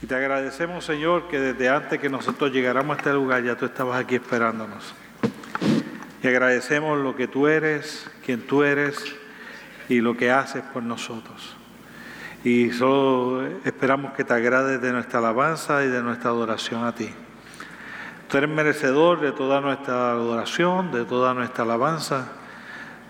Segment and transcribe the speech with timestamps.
[0.00, 3.66] Y te agradecemos, Señor, que desde antes que nosotros llegáramos a este lugar ya tú
[3.66, 4.94] estabas aquí esperándonos.
[6.22, 8.96] Y agradecemos lo que tú eres, quien tú eres
[9.88, 11.56] y lo que haces por nosotros.
[12.44, 17.10] Y solo esperamos que te agrades de nuestra alabanza y de nuestra adoración a ti.
[18.28, 22.28] Tú eres merecedor de toda nuestra adoración, de toda nuestra alabanza.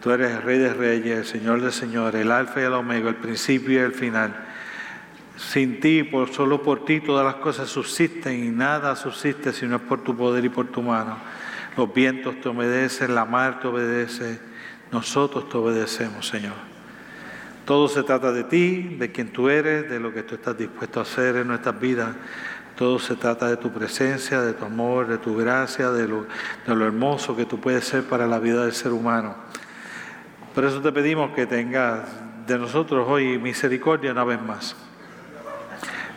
[0.01, 3.11] Tú eres el Rey de Reyes, el Señor de Señores, el Alfa y el Omega,
[3.11, 4.48] el principio y el final.
[5.39, 9.77] Sin ti, por, solo por ti, todas las cosas subsisten y nada subsiste si no
[9.77, 11.17] es por tu poder y por tu mano.
[11.77, 14.41] Los vientos te obedecen, la mar te obedece,
[14.91, 16.57] nosotros te obedecemos, Señor.
[17.65, 20.99] Todo se trata de ti, de quien tú eres, de lo que tú estás dispuesto
[20.99, 22.17] a hacer en nuestras vidas.
[22.75, 26.27] Todo se trata de tu presencia, de tu amor, de tu gracia, de lo,
[26.67, 29.37] de lo hermoso que tú puedes ser para la vida del ser humano.
[30.53, 32.09] Por eso te pedimos que tengas
[32.45, 34.88] de nosotros hoy misericordia una vez más.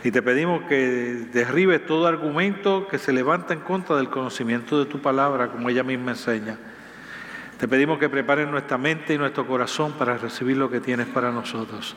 [0.04, 4.90] Y te pedimos que derribes todo argumento que se levanta en contra del conocimiento de
[4.90, 6.58] tu palabra, como ella misma enseña.
[7.58, 11.30] Te pedimos que prepares nuestra mente y nuestro corazón para recibir lo que tienes para
[11.30, 11.94] nosotros.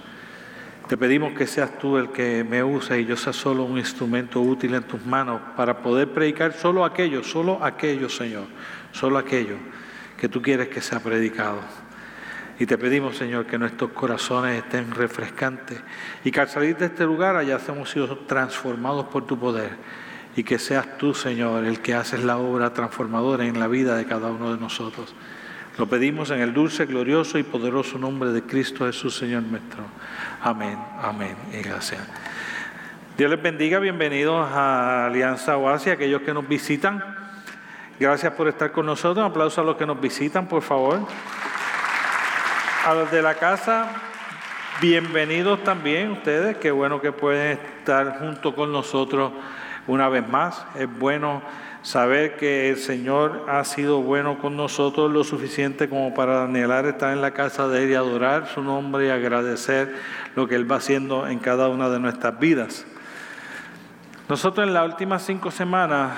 [0.87, 4.39] Te pedimos que seas tú el que me use y yo sea solo un instrumento
[4.39, 8.45] útil en tus manos para poder predicar solo aquello, solo aquello, Señor,
[8.91, 9.55] solo aquello
[10.15, 11.61] que tú quieres que sea predicado.
[12.57, 15.81] Y te pedimos, Señor, que nuestros corazones estén refrescantes
[16.23, 19.71] y que al salir de este lugar hayamos sido transformados por tu poder
[20.37, 24.05] y que seas tú, Señor, el que haces la obra transformadora en la vida de
[24.05, 25.13] cada uno de nosotros.
[25.77, 29.83] Lo pedimos en el dulce, glorioso y poderoso nombre de Cristo Jesús, Señor nuestro.
[30.41, 32.01] Amén, amén y gracias.
[33.17, 37.03] Dios les bendiga, bienvenidos a Alianza Oasis, aquellos que nos visitan.
[37.99, 39.25] Gracias por estar con nosotros.
[39.25, 40.99] Un aplauso a los que nos visitan, por favor.
[42.85, 43.87] A los de la casa,
[44.79, 46.57] bienvenidos también ustedes.
[46.57, 49.31] Qué bueno que pueden estar junto con nosotros
[49.87, 50.63] una vez más.
[50.75, 51.41] Es bueno
[51.81, 57.11] saber que el Señor ha sido bueno con nosotros lo suficiente como para anhelar estar
[57.11, 59.95] en la casa de Él y adorar su nombre y agradecer
[60.35, 62.85] lo que Él va haciendo en cada una de nuestras vidas.
[64.29, 66.11] Nosotros en las últimas cinco semanas,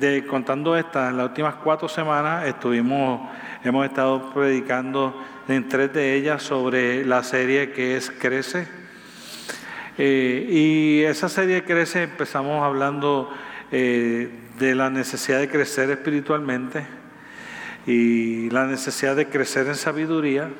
[0.00, 3.30] de, contando estas, en las últimas cuatro semanas estuvimos,
[3.62, 5.14] hemos estado predicando
[5.48, 8.66] en tres de ellas sobre la serie que es Crece.
[9.98, 13.30] Eh, y esa serie Crece empezamos hablando
[13.70, 16.86] eh, de la necesidad de crecer espiritualmente
[17.86, 20.50] y la necesidad de crecer en sabiduría.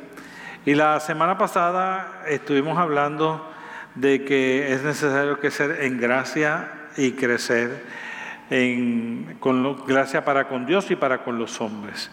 [0.67, 3.51] Y la semana pasada estuvimos hablando
[3.95, 7.85] de que es necesario crecer en gracia y crecer
[8.51, 12.11] en, con gracia para con Dios y para con los hombres.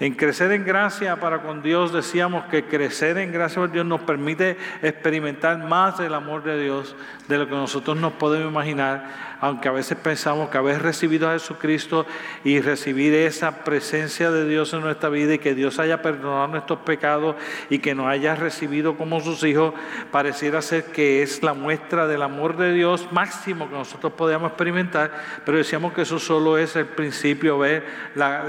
[0.00, 4.00] En crecer en gracia para con Dios decíamos que crecer en gracia por Dios nos
[4.00, 6.96] permite experimentar más del amor de Dios
[7.28, 11.34] de lo que nosotros nos podemos imaginar aunque a veces pensamos que haber recibido a
[11.34, 12.06] Jesucristo
[12.44, 16.78] y recibir esa presencia de Dios en nuestra vida y que Dios haya perdonado nuestros
[16.78, 17.36] pecados
[17.68, 19.74] y que nos haya recibido como sus hijos,
[20.10, 25.10] pareciera ser que es la muestra del amor de Dios máximo que nosotros podemos experimentar,
[25.44, 27.84] pero decíamos que eso solo es el principio, ver
[28.14, 28.44] la,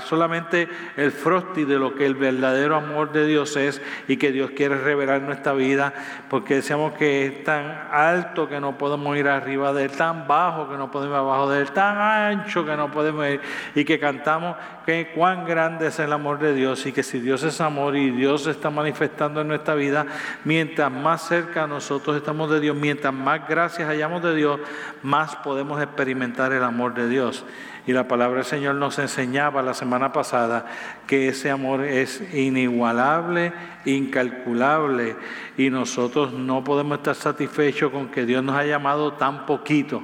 [0.00, 4.50] solamente el frosty de lo que el verdadero amor de Dios es y que Dios
[4.50, 5.92] quiere revelar en nuestra vida,
[6.28, 10.68] porque decíamos que es tan alto que no podemos ir arriba de él, tan bajo
[10.68, 13.40] que no podemos ir abajo de él, tan ancho que no podemos ir,
[13.74, 17.42] y que cantamos que cuán grande es el amor de Dios y que si Dios
[17.42, 20.06] es amor y Dios se está manifestando en nuestra vida,
[20.44, 24.60] mientras más cerca nosotros estamos de Dios, mientras más gracias hayamos de Dios,
[25.02, 27.44] más podemos experimentar el amor de Dios.
[27.86, 30.66] Y la palabra del Señor nos enseñaba la semana pasada
[31.06, 33.52] que ese amor es inigualable,
[33.84, 35.14] incalculable,
[35.56, 40.02] y nosotros no podemos estar satisfechos con que Dios nos haya llamado tan poquito.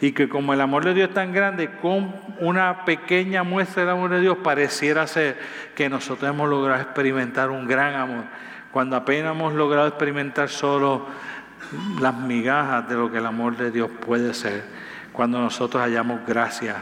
[0.00, 3.90] Y que como el amor de Dios es tan grande, con una pequeña muestra del
[3.90, 5.38] amor de Dios pareciera ser
[5.76, 8.24] que nosotros hemos logrado experimentar un gran amor,
[8.72, 11.06] cuando apenas hemos logrado experimentar solo
[12.00, 14.64] las migajas de lo que el amor de Dios puede ser,
[15.12, 16.76] cuando nosotros hallamos gracia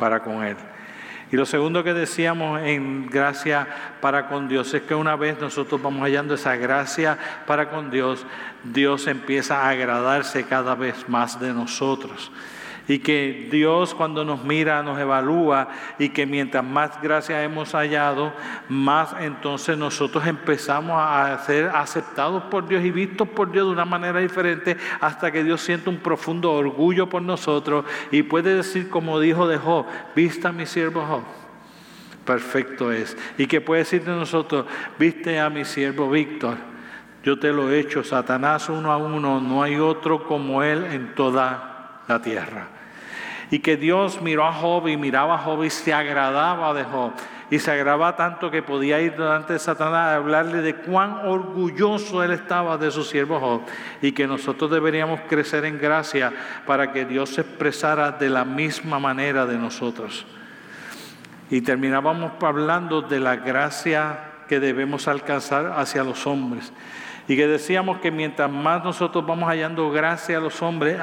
[0.00, 0.56] para con Él.
[1.30, 3.68] Y lo segundo que decíamos en gracia
[4.00, 7.16] para con Dios es que una vez nosotros vamos hallando esa gracia
[7.46, 8.26] para con Dios,
[8.64, 12.32] Dios empieza a agradarse cada vez más de nosotros
[12.88, 15.68] y que Dios cuando nos mira nos evalúa
[15.98, 18.32] y que mientras más gracia hemos hallado,
[18.68, 23.84] más entonces nosotros empezamos a ser aceptados por Dios y vistos por Dios de una
[23.84, 29.20] manera diferente hasta que Dios siente un profundo orgullo por nosotros y puede decir como
[29.20, 31.22] dijo de Job, vista mi siervo Job
[32.24, 33.16] perfecto es.
[33.38, 34.66] Y que puede decir de nosotros,
[34.98, 36.58] viste a mi siervo Víctor,
[37.22, 41.14] yo te lo he hecho, Satanás uno a uno, no hay otro como él en
[41.14, 41.69] toda
[42.10, 42.68] la tierra.
[43.50, 47.12] Y que Dios miró a Job y miraba a Job y se agradaba de Job.
[47.50, 52.22] Y se agradaba tanto que podía ir delante de Satanás a hablarle de cuán orgulloso
[52.22, 53.62] él estaba de su siervo Job.
[54.02, 56.32] Y que nosotros deberíamos crecer en gracia
[56.64, 60.26] para que Dios se expresara de la misma manera de nosotros.
[61.50, 66.72] Y terminábamos hablando de la gracia que debemos alcanzar hacia los hombres.
[67.30, 70.98] Y que decíamos que mientras más nosotros vamos hallando gracia a los hombres,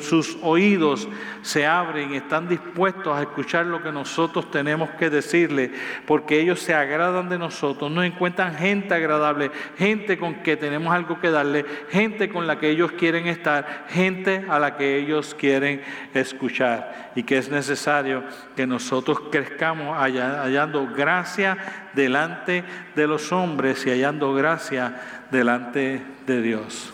[0.00, 1.08] sus oídos
[1.40, 5.72] se abren están dispuestos a escuchar lo que nosotros tenemos que decirle,
[6.06, 11.18] porque ellos se agradan de nosotros, nos encuentran gente agradable, gente con que tenemos algo
[11.18, 15.80] que darle, gente con la que ellos quieren estar, gente a la que ellos quieren
[16.12, 17.10] escuchar.
[17.14, 18.22] Y que es necesario
[18.56, 21.56] que nosotros crezcamos hallando gracia
[21.94, 22.64] delante
[22.94, 25.00] de los hombres y hallando gracia
[25.30, 26.92] delante de Dios.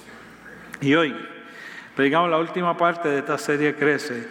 [0.81, 1.17] Y hoy,
[1.97, 4.29] predicamos la última parte de esta serie Crece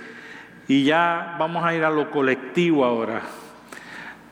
[0.68, 3.22] y ya vamos a ir a lo colectivo ahora.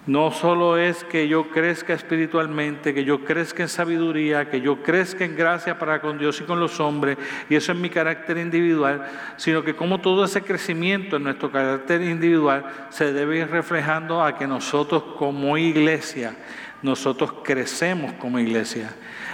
[0.07, 5.25] No solo es que yo crezca espiritualmente, que yo crezca en sabiduría, que yo crezca
[5.25, 7.17] en gracia para con Dios y con los hombres,
[7.49, 9.07] y eso es mi carácter individual,
[9.37, 14.37] sino que como todo ese crecimiento en nuestro carácter individual se debe ir reflejando a
[14.37, 16.35] que nosotros como iglesia,
[16.83, 18.93] nosotros crecemos como iglesia.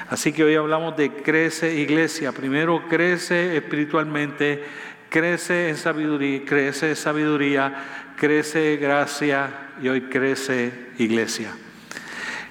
[0.09, 2.31] Así que hoy hablamos de crece iglesia.
[2.31, 4.63] Primero crece espiritualmente,
[5.09, 11.55] crece en sabiduría, crece en sabiduría, crece gracia y hoy crece iglesia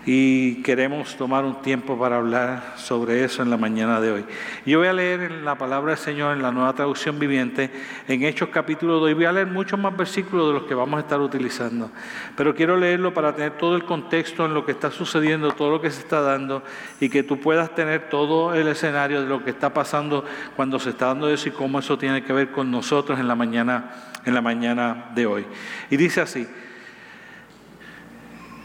[0.06, 4.24] y queremos tomar un tiempo para hablar sobre eso en la mañana de hoy.
[4.64, 7.70] Yo voy a leer la palabra del Señor en la nueva traducción viviente,
[8.08, 10.98] en Hechos capítulo 2, y voy a leer muchos más versículos de los que vamos
[10.98, 11.90] a estar utilizando,
[12.36, 15.80] pero quiero leerlo para tener todo el contexto en lo que está sucediendo, todo lo
[15.80, 16.62] que se está dando,
[16.98, 20.24] y que tú puedas tener todo el escenario de lo que está pasando
[20.56, 23.34] cuando se está dando eso y cómo eso tiene que ver con nosotros en la
[23.34, 23.90] mañana,
[24.24, 25.46] en la mañana de hoy.
[25.90, 26.46] Y dice así,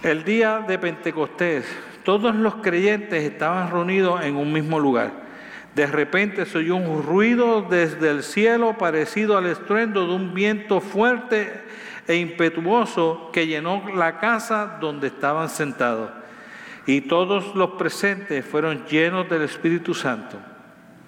[0.06, 1.66] el día de Pentecostés,
[2.04, 5.12] todos los creyentes estaban reunidos en un mismo lugar.
[5.74, 10.80] De repente se oyó un ruido desde el cielo parecido al estruendo de un viento
[10.80, 11.52] fuerte
[12.07, 16.12] e impetuoso que llenó la casa donde estaban sentados.
[16.86, 20.38] Y todos los presentes fueron llenos del Espíritu Santo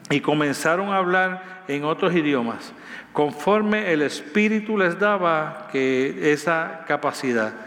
[0.10, 2.74] y comenzaron a hablar en otros idiomas,
[3.14, 7.67] conforme el Espíritu les daba que esa capacidad.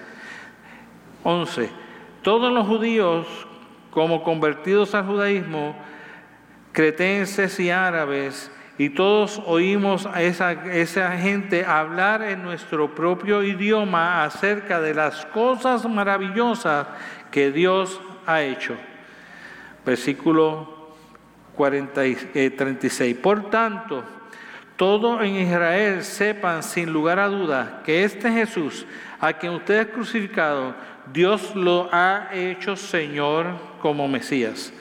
[1.23, 1.71] 11.
[2.23, 3.27] Todos los judíos,
[3.91, 5.75] como convertidos al judaísmo,
[6.73, 8.51] cretenses y árabes,
[8.81, 15.87] y todos oímos a esa, gente hablar en nuestro propio idioma acerca de las cosas
[15.87, 16.87] maravillosas
[17.31, 18.75] que Dios ha hecho.
[19.85, 20.95] Versículo
[21.57, 22.01] 40,
[22.33, 23.01] 36.
[23.15, 24.03] Eh, Por tanto,
[24.77, 28.87] todo en Israel sepan sin lugar a dudas que este Jesús,
[29.21, 30.75] a quien ustedes crucificado,
[31.13, 33.47] Dios lo ha hecho Señor
[33.81, 34.73] como Mesías.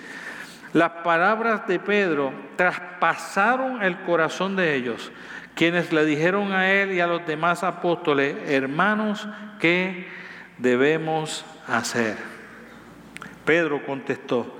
[0.73, 5.11] Las palabras de Pedro traspasaron el corazón de ellos,
[5.55, 9.27] quienes le dijeron a él y a los demás apóstoles, hermanos,
[9.59, 10.07] ¿qué
[10.59, 12.17] debemos hacer?
[13.45, 14.55] Pedro contestó,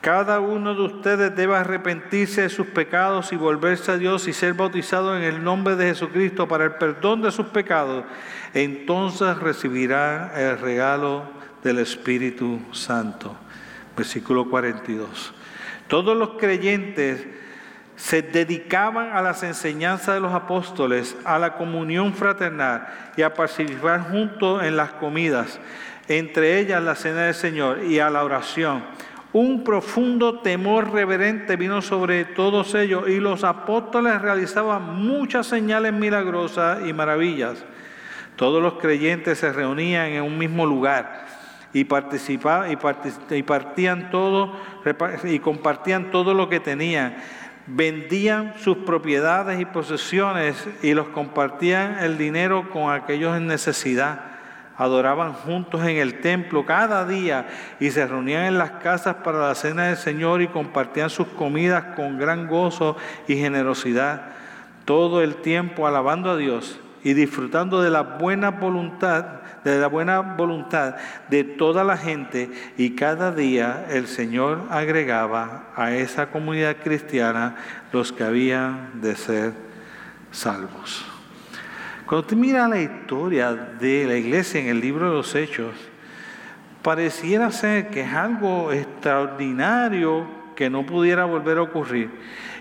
[0.00, 4.54] cada uno de ustedes debe arrepentirse de sus pecados y volverse a Dios y ser
[4.54, 8.04] bautizado en el nombre de Jesucristo para el perdón de sus pecados.
[8.54, 11.24] Entonces recibirá el regalo
[11.64, 13.36] del Espíritu Santo.
[13.96, 15.34] Versículo 42.
[15.88, 17.26] Todos los creyentes
[17.96, 24.08] se dedicaban a las enseñanzas de los apóstoles, a la comunión fraternal y a participar
[24.08, 25.58] juntos en las comidas,
[26.06, 28.84] entre ellas la cena del Señor y a la oración.
[29.32, 36.86] Un profundo temor reverente vino sobre todos ellos y los apóstoles realizaban muchas señales milagrosas
[36.86, 37.62] y maravillas.
[38.36, 41.26] Todos los creyentes se reunían en un mismo lugar
[41.74, 44.54] y participaban y, partían todo
[45.24, 47.16] y compartían todo lo que tenían.
[47.66, 54.37] Vendían sus propiedades y posesiones y los compartían el dinero con aquellos en necesidad
[54.78, 57.48] adoraban juntos en el templo cada día
[57.80, 61.96] y se reunían en las casas para la cena del Señor y compartían sus comidas
[61.96, 64.22] con gran gozo y generosidad,
[64.84, 69.24] todo el tiempo alabando a Dios y disfrutando de la buena voluntad,
[69.64, 70.94] de la buena voluntad
[71.28, 77.56] de toda la gente y cada día el Señor agregaba a esa comunidad cristiana
[77.92, 79.52] los que habían de ser
[80.30, 81.07] salvos.
[82.08, 85.74] Cuando usted mira la historia de la iglesia en el libro de los Hechos,
[86.80, 92.10] pareciera ser que es algo extraordinario que no pudiera volver a ocurrir.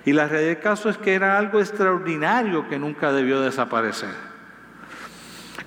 [0.04, 4.10] Y la realidad del caso es que era algo extraordinario que nunca debió desaparecer.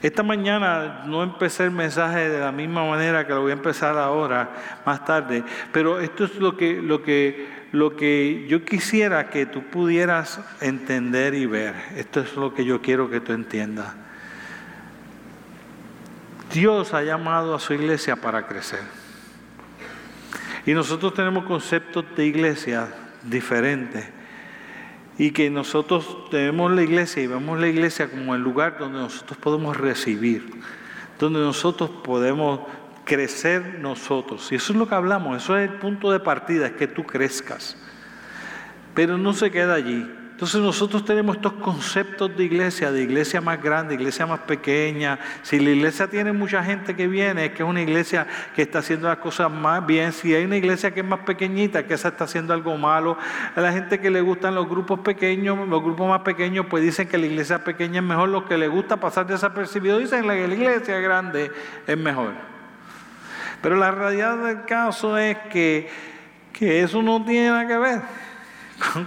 [0.03, 3.97] Esta mañana no empecé el mensaje de la misma manera que lo voy a empezar
[3.97, 4.51] ahora,
[4.85, 9.63] más tarde, pero esto es lo que, lo que, lo que yo quisiera que tú
[9.63, 11.75] pudieras entender y ver.
[11.97, 13.95] Esto es lo que yo quiero que tú entiendas.
[16.53, 18.81] Dios ha llamado a su iglesia para crecer.
[20.67, 24.09] Y nosotros tenemos conceptos de iglesia diferentes.
[25.17, 29.39] Y que nosotros tenemos la iglesia y vemos la iglesia como el lugar donde nosotros
[29.39, 30.51] podemos recibir,
[31.19, 32.61] donde nosotros podemos
[33.11, 34.53] crecer nosotros.
[34.53, 37.05] Y eso es lo que hablamos, eso es el punto de partida, es que tú
[37.05, 37.77] crezcas.
[38.95, 40.09] Pero no se queda allí.
[40.31, 45.19] Entonces nosotros tenemos estos conceptos de iglesia, de iglesia más grande, iglesia más pequeña.
[45.43, 48.79] Si la iglesia tiene mucha gente que viene, es que es una iglesia que está
[48.79, 50.13] haciendo las cosas más bien.
[50.13, 53.19] Si hay una iglesia que es más pequeñita, que esa está haciendo algo malo.
[53.57, 57.09] A la gente que le gustan los grupos pequeños, los grupos más pequeños, pues dicen
[57.09, 58.29] que la iglesia pequeña es mejor.
[58.29, 61.51] Los que le gusta pasar desapercibido dicen que la iglesia grande
[61.89, 62.60] es mejor.
[63.63, 65.89] Pero la realidad del caso es que,
[66.53, 68.03] que eso no tiene nada que ver.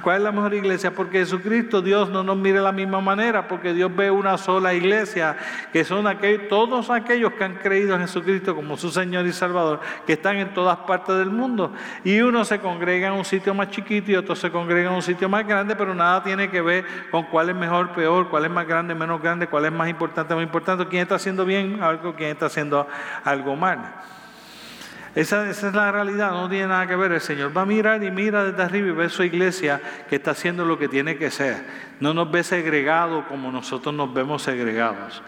[0.02, 0.94] ¿Cuál es la mejor iglesia?
[0.94, 4.74] Porque Jesucristo, Dios no nos mire de la misma manera, porque Dios ve una sola
[4.74, 5.36] iglesia,
[5.72, 9.80] que son aquellos, todos aquellos que han creído en Jesucristo como su Señor y Salvador,
[10.06, 11.74] que están en todas partes del mundo.
[12.04, 15.02] Y uno se congrega en un sitio más chiquito y otro se congrega en un
[15.02, 18.52] sitio más grande, pero nada tiene que ver con cuál es mejor, peor, cuál es
[18.52, 22.14] más grande, menos grande, cuál es más importante, más importante, quién está haciendo bien algo,
[22.16, 22.88] quién está haciendo
[23.24, 23.80] algo mal.
[25.15, 27.12] Esa, es la realidad, no tiene nada que ver.
[27.12, 29.79] El Señor va a mirar y mira desde arriba y ve su iglesia
[30.10, 31.63] que está haciendo lo que tiene que ser.
[32.00, 35.22] No nos ve segregados como nosotros nos vemos segregados.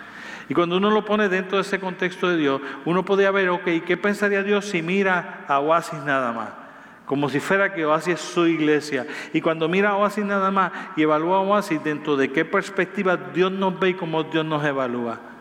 [0.49, 3.65] Y cuando uno lo pone dentro de ese contexto de Dios, uno podría ver, ok,
[3.85, 6.49] ¿qué pensaría Dios si mira a Oasis nada más?
[7.05, 9.05] Como si fuera que Oasis es su iglesia.
[9.33, 13.17] Y cuando mira a Oasis nada más y evalúa a Oasis, dentro de qué perspectiva
[13.17, 15.34] Dios nos ve y cómo Dios nos evalúa.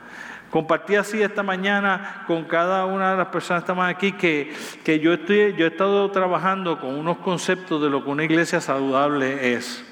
[0.55, 5.15] Compartí así esta mañana con cada una de las personas que estamos aquí que, yo,
[5.15, 9.85] estoy, yo he estado trabajando con unos conceptos de lo que una iglesia saludable es.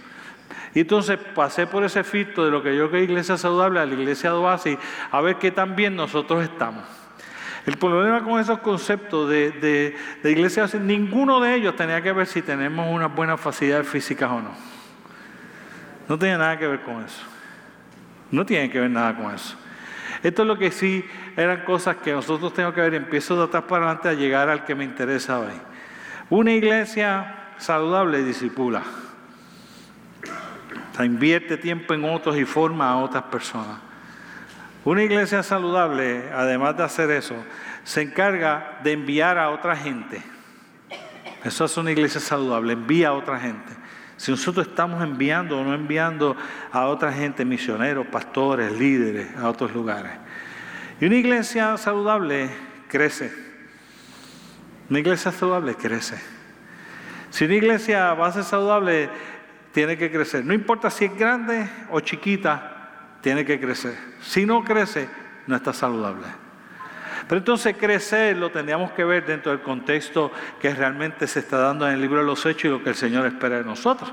[0.72, 3.92] Y entonces pasé por ese filtro de lo que yo creo iglesia saludable a la
[3.92, 4.78] iglesia de Oasis,
[5.10, 6.84] a ver qué tan bien nosotros estamos.
[7.66, 12.86] El problema con esos conceptos de, iglesia, ninguno de ellos tenía que ver si tenemos
[12.88, 14.52] unas buenas facilidades físicas o no.
[16.08, 17.24] No tiene nada que ver con eso.
[18.30, 19.56] No tiene que ver nada con eso.
[20.22, 21.04] Esto es lo que sí
[21.36, 22.94] eran cosas que nosotros tenemos que ver.
[22.94, 25.52] Empiezo de atrás para adelante a llegar al que me interesa hoy.
[26.30, 28.82] Una iglesia saludable disipula.
[30.98, 33.78] O invierte tiempo en otros y forma a otras personas.
[34.84, 37.36] Una iglesia saludable, además de hacer eso,
[37.84, 40.22] se encarga de enviar a otra gente.
[41.44, 43.72] Eso es una iglesia saludable, envía a otra gente.
[44.22, 46.36] Si nosotros estamos enviando o no enviando
[46.70, 50.12] a otra gente, misioneros, pastores, líderes, a otros lugares.
[51.00, 52.48] Y una iglesia saludable
[52.86, 53.32] crece.
[54.88, 56.20] Una iglesia saludable crece.
[57.30, 59.10] Si una iglesia va a ser saludable,
[59.72, 60.44] tiene que crecer.
[60.44, 63.98] No importa si es grande o chiquita, tiene que crecer.
[64.20, 65.08] Si no crece,
[65.48, 66.28] no está saludable.
[67.28, 71.86] Pero entonces crecer lo tendríamos que ver dentro del contexto que realmente se está dando
[71.86, 74.12] en el libro de los Hechos y lo que el Señor espera de nosotros.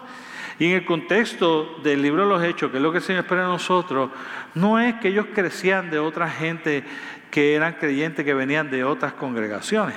[0.60, 3.24] Y en el contexto del libro de los Hechos, que es lo que el Señor
[3.24, 4.12] espera de nosotros,
[4.56, 6.84] no es que ellos crecían de otra gente
[7.32, 9.96] que eran creyentes, que venían de otras congregaciones.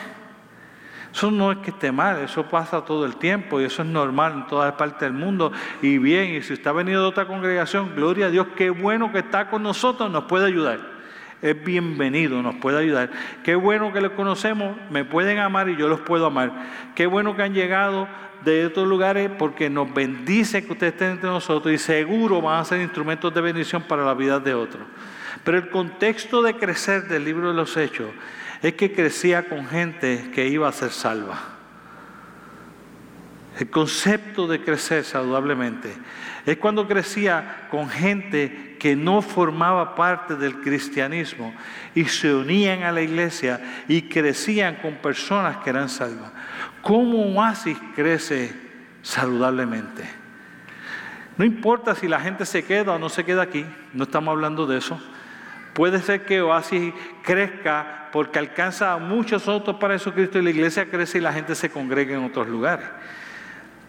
[1.13, 4.33] Eso no es que esté mal, eso pasa todo el tiempo y eso es normal
[4.33, 5.53] en todas partes del mundo.
[5.83, 9.19] Y bien, y si ha venido de otra congregación, gloria a Dios, qué bueno que
[9.19, 10.92] está con nosotros, nos puede ayudar
[11.43, 13.11] es bienvenido, nos puede ayudar.
[13.43, 16.53] Qué bueno que les conocemos, me pueden amar y yo los puedo amar.
[16.95, 18.09] Qué bueno que han llegado
[18.45, 22.65] de otros lugares porque nos bendice que ustedes estén entre nosotros y seguro van a
[22.65, 24.85] ser instrumentos de bendición para la vida de otros.
[25.45, 28.11] Pero el contexto de crecer del libro de los Hechos
[28.63, 31.41] es que crecía con gente que iba a ser salva.
[33.59, 35.93] El concepto de crecer saludablemente
[36.47, 41.55] es cuando crecía con gente que no formaba parte del cristianismo
[41.95, 46.33] y se unían a la iglesia y crecían con personas que eran salvas.
[46.81, 48.53] ¿Cómo Oasis crece
[49.01, 50.03] saludablemente?
[51.39, 54.67] No importa si la gente se queda o no se queda aquí, no estamos hablando
[54.67, 55.01] de eso.
[55.75, 60.91] Puede ser que Oasis crezca porque alcanza a muchos otros para Jesucristo y la iglesia
[60.91, 62.89] crece y la gente se congrega en otros lugares.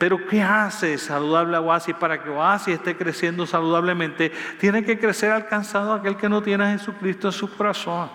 [0.04, 4.34] Pero ¿qué hace saludable a Oasis para que Oasis esté creciendo saludablemente?
[4.60, 8.10] Tiene que crecer alcanzado aquel que no tiene a Jesucristo en su corazón.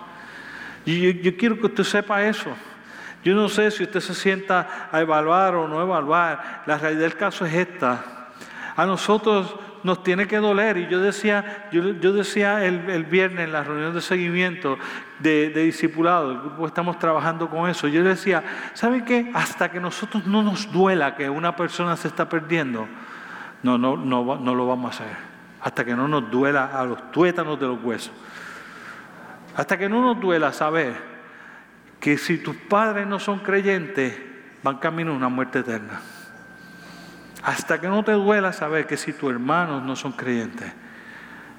[0.85, 2.51] Y yo, quiero que usted sepa eso.
[3.25, 6.63] Yo no sé si usted se sienta a evaluar o no evaluar.
[6.67, 8.05] La realidad del caso es esta.
[8.77, 10.77] A nosotros nos tiene que doler.
[10.79, 14.79] Y yo decía, yo, decía el, viernes en la reunión de seguimiento
[15.19, 17.89] de, de discipulado, el grupo estamos trabajando con eso.
[17.89, 18.43] Yo decía,
[18.75, 19.31] ¿saben qué?
[19.35, 22.87] Hasta que nosotros no nos duela que una persona se está perdiendo,
[23.63, 25.17] no, no, no, no lo vamos a hacer.
[25.61, 28.13] Hasta que no nos duela a los tuétanos de los huesos.
[29.57, 30.95] Hasta que no nos duela saber
[31.99, 34.17] que si tus padres no son creyentes,
[34.63, 36.01] van camino a una muerte eterna.
[37.43, 40.73] Hasta que no te duela saber que si tus hermanos no son creyentes,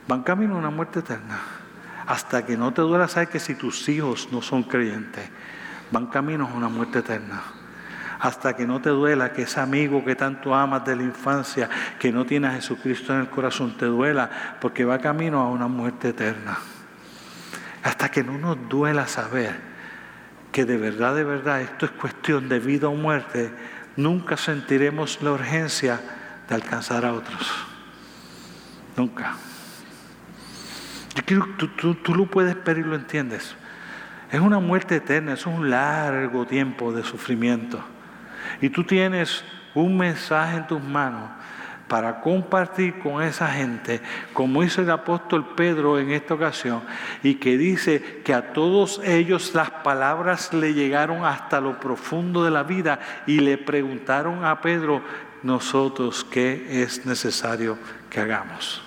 [0.07, 1.39] van camino a una muerte eterna.
[2.05, 5.29] Hasta que no te duela saber que si tus hijos no son creyentes,
[5.91, 7.41] van camino a una muerte eterna.
[8.19, 12.11] Hasta que no te duela que ese amigo que tanto amas de la infancia, que
[12.11, 16.09] no tiene a Jesucristo en el corazón, te duela porque va camino a una muerte
[16.09, 16.57] eterna.
[17.81, 19.69] Hasta que no nos duela saber
[20.51, 23.51] que de verdad, de verdad, esto es cuestión de vida o muerte,
[23.99, 25.99] nunca sentiremos la urgencia
[26.47, 27.51] de alcanzar a otros.
[28.95, 29.35] Nunca.
[31.15, 33.55] Yo quiero, tú, tú, lo puedes ver y lo entiendes.
[34.31, 37.83] Es una muerte eterna, es un largo tiempo de sufrimiento.
[38.61, 41.29] Y tú tienes un mensaje en tus manos
[41.89, 43.99] para compartir con esa gente,
[44.31, 46.83] como hizo el apóstol Pedro en esta ocasión,
[47.23, 52.51] y que dice que a todos ellos las palabras le llegaron hasta lo profundo de
[52.51, 55.01] la vida y le preguntaron a Pedro,
[55.41, 57.77] nosotros, ¿qué es necesario
[58.09, 58.83] que hagamos?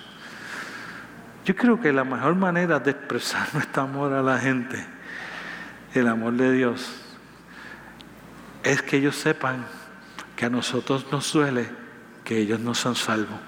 [1.45, 4.83] Yo creo que la mejor manera de expresar nuestro amor a la gente,
[5.93, 7.01] el amor de Dios,
[8.63, 9.65] es que ellos sepan
[10.37, 11.82] que a nosotros nos duele
[12.23, 13.39] que ellos no son salvos.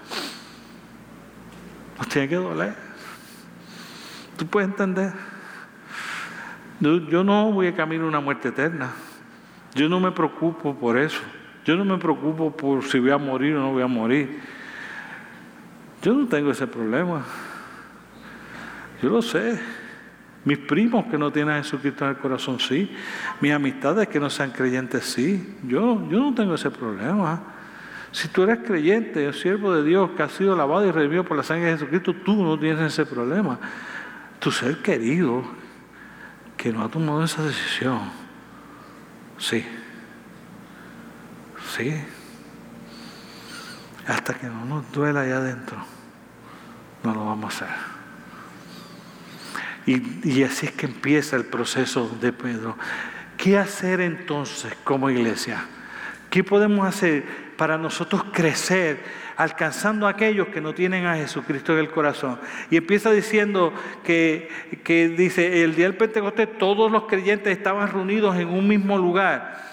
[1.97, 2.75] Nos tiene que doler.
[4.37, 5.13] ¿Tú puedes entender?
[6.79, 8.91] Yo, no voy a caminar una muerte eterna.
[9.73, 11.21] Yo no me preocupo por eso.
[11.63, 14.39] Yo no me preocupo por si voy a morir o no voy a morir.
[16.01, 17.23] Yo no tengo ese problema.
[19.01, 19.59] Yo lo sé.
[20.43, 22.91] Mis primos que no tienen a Jesucristo en el corazón, sí.
[23.41, 25.57] Mis amistades que no sean creyentes, sí.
[25.63, 27.41] Yo, yo no tengo ese problema.
[28.15, 31.43] Si tú eres creyente, siervo de Dios, que has sido lavado y redimido por la
[31.43, 33.59] sangre de Jesucristo, tú no tienes ese problema.
[34.39, 35.43] Tu ser querido,
[36.55, 37.99] que no ha tomado esa decisión,
[39.37, 39.65] sí.
[41.75, 41.93] Sí.
[44.07, 45.75] Hasta que no nos duela allá adentro,
[47.03, 47.75] no lo vamos a hacer.
[49.87, 52.77] Y, y así es que empieza el proceso de Pedro.
[53.35, 55.65] ¿Qué hacer entonces como iglesia?
[56.29, 57.44] ¿Qué podemos hacer?
[57.57, 58.99] Para nosotros crecer,
[59.37, 62.39] alcanzando a aquellos que no tienen a Jesucristo en el corazón.
[62.69, 64.49] Y empieza diciendo que,
[64.83, 69.63] que dice, el día del Pentecostés todos los creyentes estaban reunidos en un mismo lugar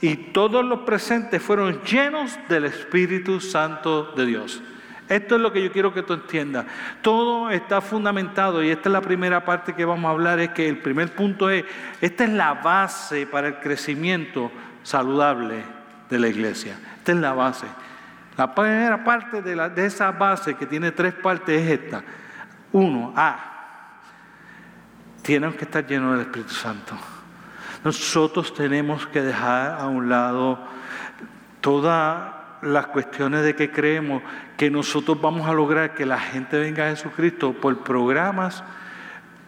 [0.00, 4.62] y todos los presentes fueron llenos del Espíritu Santo de Dios.
[5.08, 6.64] Esto es lo que yo quiero que tú entiendas.
[7.02, 10.68] Todo está fundamentado y esta es la primera parte que vamos a hablar, es que
[10.68, 11.64] el primer punto es,
[12.00, 14.50] esta es la base para el crecimiento
[14.82, 16.76] saludable de la iglesia.
[16.98, 17.66] Esta es la base.
[18.36, 22.02] La primera parte de, la, de esa base que tiene tres partes es esta.
[22.72, 23.50] Uno, A.
[25.22, 26.94] Tenemos que estar llenos del Espíritu Santo.
[27.84, 30.58] Nosotros tenemos que dejar a un lado
[31.60, 34.22] todas las cuestiones de que creemos
[34.56, 38.64] que nosotros vamos a lograr que la gente venga a Jesucristo por programas,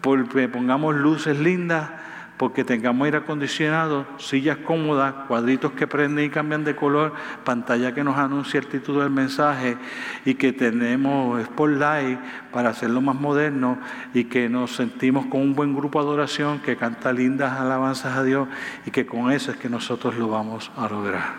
[0.01, 1.91] porque pongamos luces lindas,
[2.37, 8.05] porque tengamos aire acondicionado, sillas cómodas, cuadritos que prenden y cambian de color, pantalla que
[8.05, 9.79] nos anuncia el título del mensaje
[10.25, 12.19] y que tenemos Spotlight
[12.53, 13.79] para hacerlo más moderno
[14.13, 18.23] y que nos sentimos con un buen grupo de adoración que canta lindas alabanzas a
[18.23, 18.49] Dios
[18.85, 21.35] y que con eso es que nosotros lo vamos a lograr.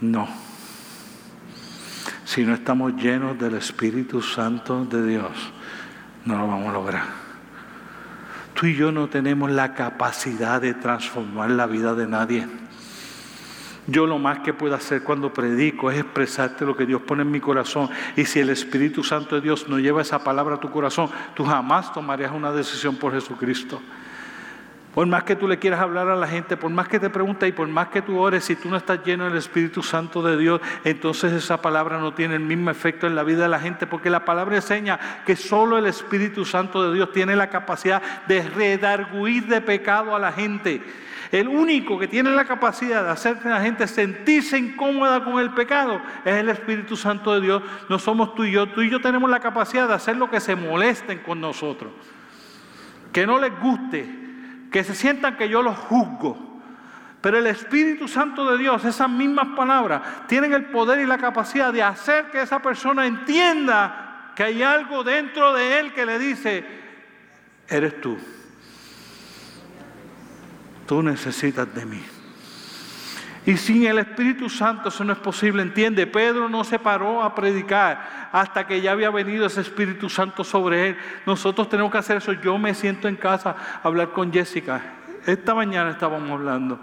[0.00, 0.26] No.
[2.24, 5.52] Si no estamos llenos del Espíritu Santo de Dios,
[6.24, 7.21] no lo vamos a lograr.
[8.62, 12.46] Tú y yo no tenemos la capacidad de transformar la vida de nadie.
[13.88, 17.32] Yo lo más que puedo hacer cuando predico es expresarte lo que Dios pone en
[17.32, 17.90] mi corazón.
[18.14, 21.44] Y si el Espíritu Santo de Dios no lleva esa palabra a tu corazón, tú
[21.44, 23.82] jamás tomarías una decisión por Jesucristo.
[24.94, 27.48] Por más que tú le quieras hablar a la gente, por más que te pregunte
[27.48, 30.36] y por más que tú ores, si tú no estás lleno del Espíritu Santo de
[30.36, 33.86] Dios, entonces esa palabra no tiene el mismo efecto en la vida de la gente,
[33.86, 38.42] porque la palabra enseña que solo el Espíritu Santo de Dios tiene la capacidad de
[38.42, 40.82] redarguir de pecado a la gente.
[41.32, 45.54] El único que tiene la capacidad de hacer que la gente sentirse incómoda con el
[45.54, 47.62] pecado es el Espíritu Santo de Dios.
[47.88, 48.66] No somos tú y yo.
[48.68, 51.90] Tú y yo tenemos la capacidad de hacer lo que se molesten con nosotros.
[53.10, 54.21] Que no les guste,
[54.72, 56.60] que se sientan que yo los juzgo.
[57.20, 61.72] Pero el Espíritu Santo de Dios, esas mismas palabras, tienen el poder y la capacidad
[61.72, 66.64] de hacer que esa persona entienda que hay algo dentro de él que le dice,
[67.68, 68.18] eres tú.
[70.86, 72.02] Tú necesitas de mí.
[73.44, 76.06] Y sin el Espíritu Santo eso no es posible, entiende.
[76.06, 80.88] Pedro no se paró a predicar hasta que ya había venido ese Espíritu Santo sobre
[80.88, 80.96] él.
[81.26, 82.32] Nosotros tenemos que hacer eso.
[82.34, 84.80] Yo me siento en casa a hablar con Jessica.
[85.26, 86.78] Esta mañana estábamos hablando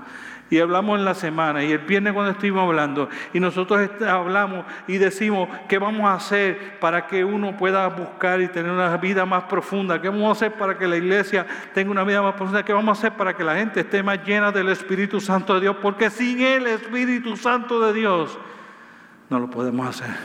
[0.50, 4.98] y hablamos en la semana y el viernes cuando estuvimos hablando y nosotros hablamos y
[4.98, 9.44] decimos qué vamos a hacer para que uno pueda buscar y tener una vida más
[9.44, 12.74] profunda, qué vamos a hacer para que la iglesia tenga una vida más profunda, qué
[12.74, 15.78] vamos a hacer para que la gente esté más llena del Espíritu Santo de Dios,
[15.82, 18.38] porque sin el Espíritu Santo de Dios
[19.30, 20.16] no lo podemos hacer.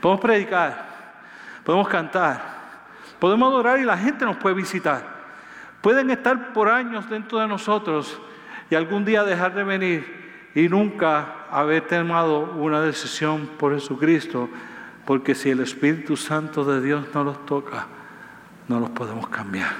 [0.00, 0.86] Podemos predicar,
[1.64, 2.42] podemos cantar,
[3.18, 5.14] podemos adorar y la gente nos puede visitar.
[5.80, 8.20] Pueden estar por años dentro de nosotros
[8.74, 14.50] y algún día dejar de venir y nunca haber tomado una decisión por Jesucristo,
[15.06, 17.86] porque si el Espíritu Santo de Dios no los toca,
[18.66, 19.70] no los podemos cambiar.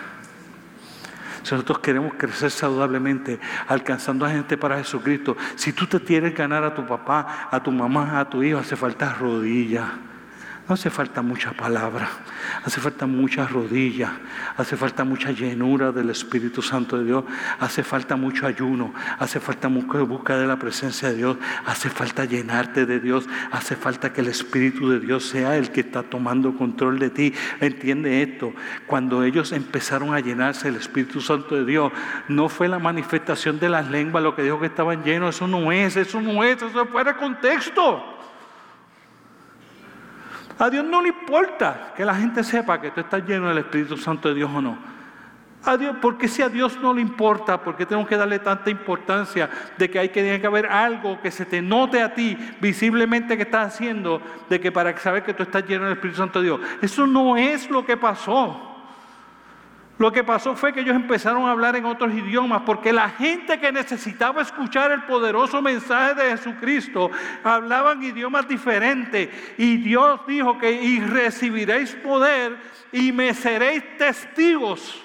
[1.42, 6.62] Si nosotros queremos crecer saludablemente, alcanzando a gente para Jesucristo, si tú te quieres ganar
[6.62, 9.88] a tu papá, a tu mamá, a tu hijo, hace falta rodillas
[10.66, 12.08] no hace falta mucha palabra,
[12.64, 14.12] hace falta mucha rodilla,
[14.56, 17.24] hace falta mucha llenura del Espíritu Santo de Dios,
[17.60, 22.24] hace falta mucho ayuno, hace falta mucha búsqueda de la presencia de Dios, hace falta
[22.24, 26.56] llenarte de Dios, hace falta que el Espíritu de Dios sea el que está tomando
[26.56, 27.34] control de ti.
[27.60, 28.54] Entiende esto,
[28.86, 31.92] cuando ellos empezaron a llenarse del Espíritu Santo de Dios,
[32.28, 35.70] no fue la manifestación de las lenguas lo que dijo que estaban llenos, eso no
[35.72, 38.13] es, eso no es, eso es fuera de contexto.
[40.58, 43.96] A Dios no le importa que la gente sepa que tú estás lleno del Espíritu
[43.96, 44.78] Santo de Dios o no.
[45.64, 49.48] A Dios, porque si a Dios no le importa, porque tenemos que darle tanta importancia
[49.78, 53.36] de que hay que, tiene que haber algo que se te note a ti visiblemente
[53.36, 56.46] que estás haciendo, de que para saber que tú estás lleno del Espíritu Santo de
[56.46, 56.60] Dios.
[56.82, 58.73] Eso no es lo que pasó.
[59.96, 63.60] Lo que pasó fue que ellos empezaron a hablar en otros idiomas porque la gente
[63.60, 67.10] que necesitaba escuchar el poderoso mensaje de Jesucristo
[67.44, 69.28] hablaban idiomas diferentes.
[69.56, 72.56] Y Dios dijo que y recibiréis poder
[72.90, 75.03] y me seréis testigos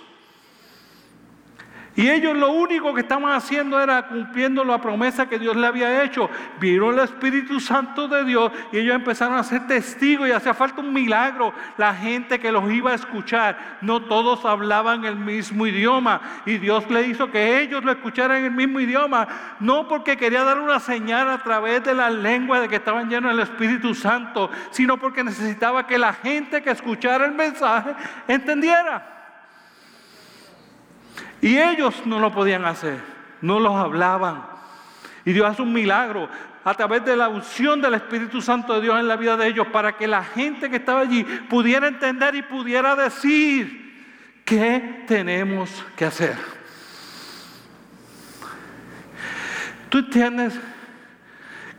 [2.00, 6.02] y ellos lo único que estaban haciendo era cumpliendo la promesa que Dios le había
[6.02, 6.30] hecho.
[6.58, 10.80] Vieron el Espíritu Santo de Dios y ellos empezaron a ser testigos y hacía falta
[10.80, 11.54] un milagro.
[11.76, 16.22] La gente que los iba a escuchar, no todos hablaban el mismo idioma.
[16.46, 19.28] Y Dios le hizo que ellos lo escucharan en el mismo idioma.
[19.60, 23.36] No porque quería dar una señal a través de la lengua de que estaban llenos
[23.36, 27.94] del Espíritu Santo, sino porque necesitaba que la gente que escuchara el mensaje
[28.26, 29.19] entendiera.
[31.42, 33.00] Y ellos no lo podían hacer,
[33.42, 34.44] no los hablaban.
[35.26, 36.30] Y Dios hace un milagro
[36.64, 39.68] a través de la unción del Espíritu Santo de Dios en la vida de ellos
[39.68, 46.06] para que la gente que estaba allí pudiera entender y pudiera decir qué tenemos que
[46.06, 46.36] hacer.
[49.90, 50.60] ¿Tú entiendes?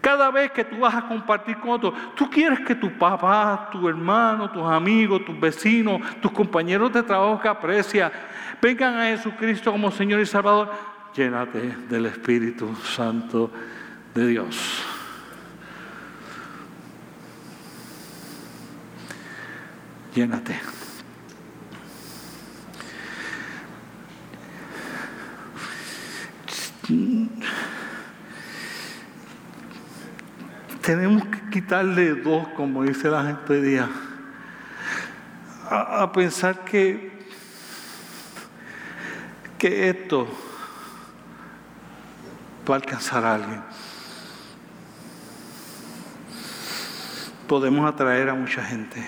[0.00, 3.86] Cada vez que tú vas a compartir con otros, tú quieres que tu papá, tu
[3.86, 8.10] hermano, tus amigos, tus vecinos, tus compañeros de trabajo que aprecia,
[8.60, 10.70] vengan a Jesucristo como Señor y Salvador.
[11.14, 13.50] Llénate del Espíritu Santo
[14.14, 14.84] de Dios.
[20.14, 20.60] Llénate.
[30.90, 33.88] tenemos que quitarle dos, como dice la gente hoy día,
[35.70, 37.19] a, pensar que,
[39.60, 40.26] que esto
[42.68, 43.62] va a alcanzar a alguien.
[47.46, 49.06] Podemos atraer a mucha gente,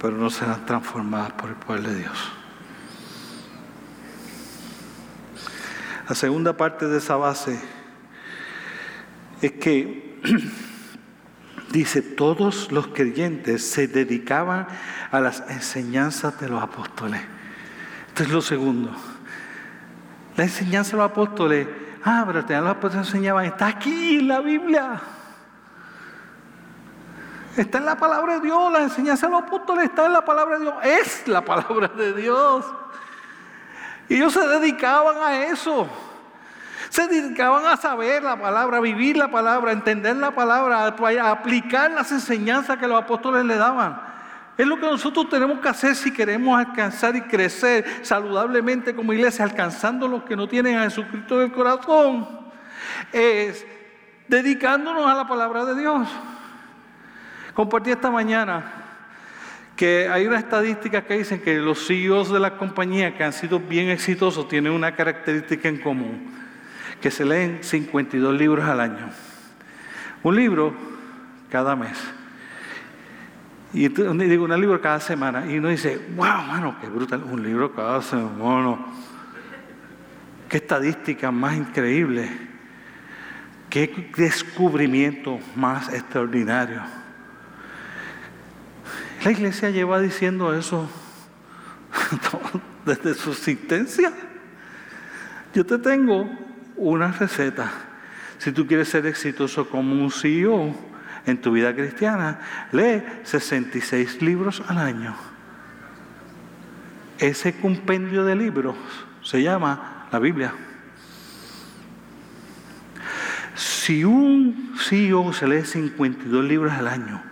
[0.00, 2.32] pero no serán transformadas por el poder de Dios.
[6.08, 7.58] La segunda parte de esa base
[9.40, 10.20] es que
[11.72, 14.68] dice, todos los creyentes se dedicaban
[15.10, 17.31] a las enseñanzas de los apóstoles.
[18.12, 18.90] Esto es lo segundo.
[20.36, 21.66] La enseñanza de los apóstoles,
[22.04, 25.00] ah, pero los apóstoles enseñaban, está aquí en la Biblia.
[27.56, 30.58] Está en la palabra de Dios, la enseñanza de los apóstoles está en la palabra
[30.58, 32.66] de Dios, es la palabra de Dios.
[34.10, 35.88] Y ellos se dedicaban a eso.
[36.90, 41.30] Se dedicaban a saber la palabra, a vivir la palabra, a entender la palabra, a
[41.30, 44.11] aplicar las enseñanzas que los apóstoles le daban.
[44.56, 49.44] Es lo que nosotros tenemos que hacer si queremos alcanzar y crecer saludablemente como iglesia,
[49.44, 52.28] alcanzando los que no tienen a Jesucristo en el corazón.
[53.12, 53.66] Es
[54.28, 56.08] dedicándonos a la palabra de Dios.
[57.54, 58.82] Compartí esta mañana
[59.76, 63.58] que hay una estadística que dicen que los CEOs de la compañía que han sido
[63.58, 66.30] bien exitosos tienen una característica en común,
[67.00, 69.08] que se leen 52 libros al año.
[70.22, 70.74] Un libro
[71.50, 71.98] cada mes.
[73.74, 75.46] Y digo, un libro cada semana.
[75.46, 78.78] Y uno dice, wow, mano, qué brutal, un libro cada semana.
[80.48, 82.28] Qué estadística más increíble.
[83.70, 86.82] Qué descubrimiento más extraordinario.
[89.24, 90.90] La iglesia lleva diciendo eso
[92.84, 94.12] desde su existencia.
[95.54, 96.28] Yo te tengo
[96.76, 97.70] una receta.
[98.36, 100.74] Si tú quieres ser exitoso como un CEO,
[101.26, 102.40] en tu vida cristiana,
[102.72, 105.14] lee 66 libros al año.
[107.18, 108.76] Ese compendio de libros
[109.22, 110.52] se llama la Biblia.
[113.54, 117.22] Si un CEO se lee 52 libros al año,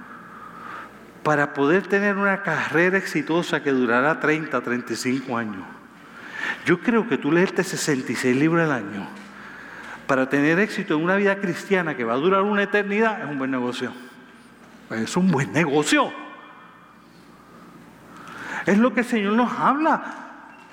[1.22, 5.64] para poder tener una carrera exitosa que durará 30, 35 años,
[6.64, 9.08] yo creo que tú leerte 66 libros al año
[10.10, 13.38] para tener éxito en una vida cristiana que va a durar una eternidad, es un
[13.38, 13.92] buen negocio.
[14.90, 16.12] Es un buen negocio.
[18.66, 20.02] Es lo que el Señor nos habla.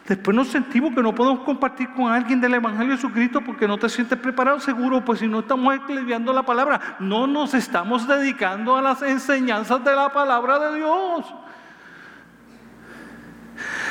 [0.08, 3.78] Después nos sentimos que no podemos compartir con alguien del Evangelio de Jesucristo porque no
[3.78, 8.76] te sientes preparado, seguro, pues si no estamos estudiando la palabra, no nos estamos dedicando
[8.76, 11.32] a las enseñanzas de la palabra de Dios.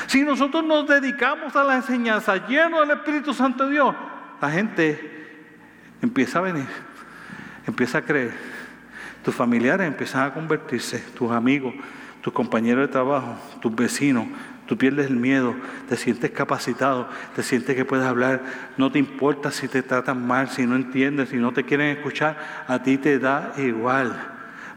[0.09, 3.95] Si nosotros nos dedicamos a la enseñanza lleno del Espíritu Santo de Dios,
[4.41, 5.16] la gente
[6.07, 6.67] empieza a venir,
[7.67, 8.33] empieza a creer.
[9.25, 11.75] Tus familiares empiezan a convertirse, tus amigos,
[12.23, 14.27] tus compañeros de trabajo, tus vecinos.
[14.67, 15.55] Tú pierdes el miedo,
[15.89, 18.43] te sientes capacitado, te sientes que puedes hablar,
[18.77, 22.65] no te importa si te tratan mal, si no entiendes, si no te quieren escuchar,
[22.67, 24.17] a ti te da igual,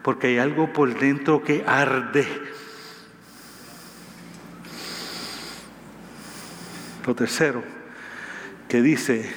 [0.03, 2.27] porque hay algo por dentro que arde.
[7.07, 7.63] Lo tercero,
[8.67, 9.33] que dice,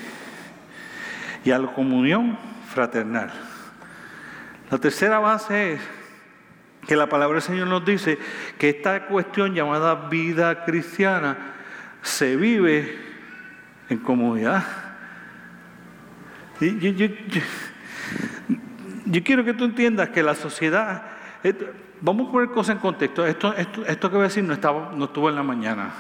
[1.44, 2.38] y a la comunión
[2.72, 3.32] fraternal.
[4.70, 5.80] La tercera base es
[6.86, 8.18] que la palabra del Señor nos dice
[8.58, 11.36] que esta cuestión llamada vida cristiana
[12.02, 12.98] se vive
[13.88, 14.64] en comunidad.
[16.60, 17.08] Yo,
[19.24, 21.02] quiero que tú entiendas que la sociedad,
[22.00, 24.92] vamos a poner cosas en contexto, esto, esto, esto que voy a decir no, estaba,
[24.94, 25.90] no estuvo en la mañana,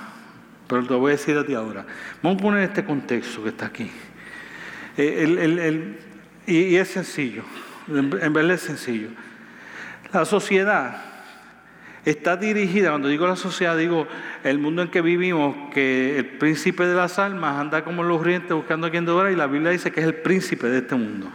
[0.68, 1.84] pero te voy a decir a ti ahora.
[2.22, 3.90] Vamos a poner este contexto que está aquí.
[4.96, 5.96] Eh,
[6.46, 7.44] y, es sencillo,
[7.88, 9.08] en, verdad es sencillo.
[10.12, 11.02] La sociedad
[12.04, 14.06] está dirigida, cuando digo la sociedad, digo
[14.44, 18.52] el mundo en que vivimos, que el príncipe de las almas anda como los rientes
[18.52, 21.30] buscando a quien devorar, y la Biblia dice que es el príncipe de este mundo,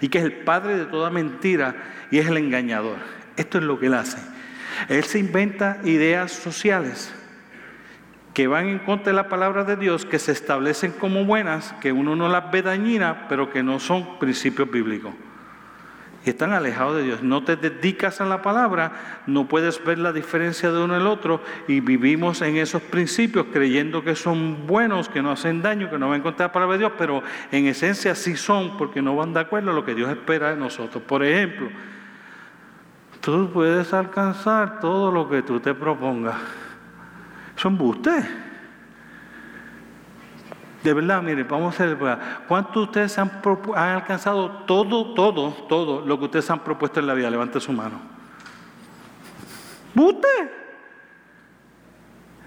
[0.00, 1.74] y que es el padre de toda mentira
[2.10, 2.96] y es el engañador.
[3.36, 4.18] Esto es lo que él hace.
[4.88, 7.12] Él se inventa ideas sociales
[8.38, 11.90] que van en contra de la palabra de Dios, que se establecen como buenas, que
[11.90, 15.12] uno no las ve dañinas, pero que no son principios bíblicos.
[16.24, 17.20] Y están alejados de Dios.
[17.20, 21.42] No te dedicas a la palabra, no puedes ver la diferencia de uno el otro,
[21.66, 26.08] y vivimos en esos principios creyendo que son buenos, que no hacen daño, que no
[26.08, 29.40] van contra la palabra de Dios, pero en esencia sí son, porque no van de
[29.40, 31.02] acuerdo a lo que Dios espera de nosotros.
[31.02, 31.70] Por ejemplo,
[33.20, 36.67] tú puedes alcanzar todo lo que tú te propongas.
[37.58, 38.24] Son bustes.
[40.84, 41.98] De verdad, mire, vamos a hacer.
[42.46, 43.42] ¿Cuántos de ustedes han,
[43.74, 47.28] alcanzado todo, todo, todo lo que ustedes han propuesto en la vida?
[47.28, 48.00] Levante su mano.
[49.92, 50.28] ¡Buste!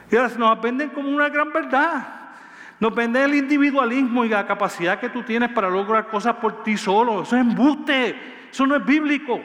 [0.09, 2.07] Y ahora nos venden como una gran verdad.
[2.79, 6.77] Nos venden el individualismo y la capacidad que tú tienes para lograr cosas por ti
[6.77, 7.23] solo.
[7.23, 8.47] Eso es embuste.
[8.49, 9.41] Eso no es bíblico.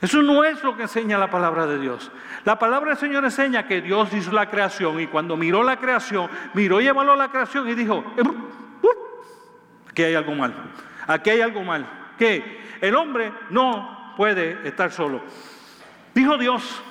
[0.00, 2.10] Eso no es lo que enseña la palabra de Dios.
[2.44, 6.28] La palabra del Señor enseña que Dios hizo la creación y cuando miró la creación,
[6.54, 8.88] miró y evaluó la creación y dijo, em, uh,
[9.88, 10.54] aquí hay algo mal,
[11.06, 11.86] aquí hay algo mal,
[12.18, 15.22] que el hombre no puede estar solo.
[16.14, 16.82] Dijo Dios.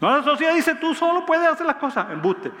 [0.00, 2.52] No, la sociedad dice, tú solo puedes hacer las cosas, embuste.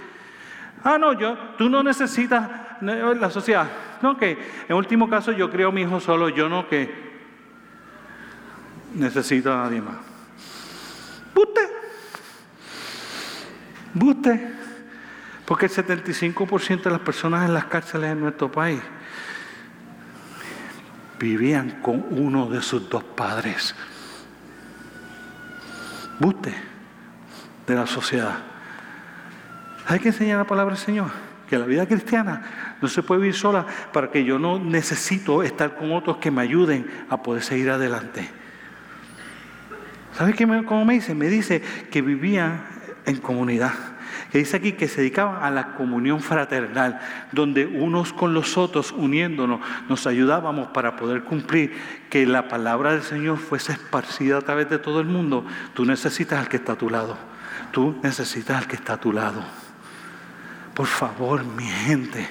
[0.82, 2.48] Ah, no, yo, tú no necesitas
[2.80, 3.68] la sociedad.
[4.02, 7.07] No, que en último caso yo creo a mi hijo solo, yo no que
[8.94, 9.96] necesita a nadie más.
[11.34, 11.60] Buste.
[13.94, 14.52] Buste.
[15.44, 18.80] Porque el 75% de las personas en las cárceles en nuestro país
[21.18, 23.74] vivían con uno de sus dos padres.
[26.18, 26.54] buste
[27.66, 28.38] de la sociedad.
[29.86, 31.10] Hay que enseñar la palabra del Señor,
[31.48, 35.76] que la vida cristiana no se puede vivir sola para que yo no necesito estar
[35.76, 38.28] con otros que me ayuden a poder seguir adelante.
[40.18, 41.14] ¿Sabe qué me, cómo me dice?
[41.14, 42.66] Me dice que vivía
[43.06, 43.72] en comunidad
[44.30, 47.00] que dice aquí que se dedicaban a la comunión fraternal,
[47.32, 51.72] donde unos con los otros, uniéndonos, nos ayudábamos para poder cumplir
[52.10, 55.46] que la palabra del Señor fuese esparcida a través de todo el mundo.
[55.74, 57.16] Tú necesitas al que está a tu lado.
[57.72, 59.42] Tú necesitas al que está a tu lado.
[60.74, 62.28] Por favor, mi gente,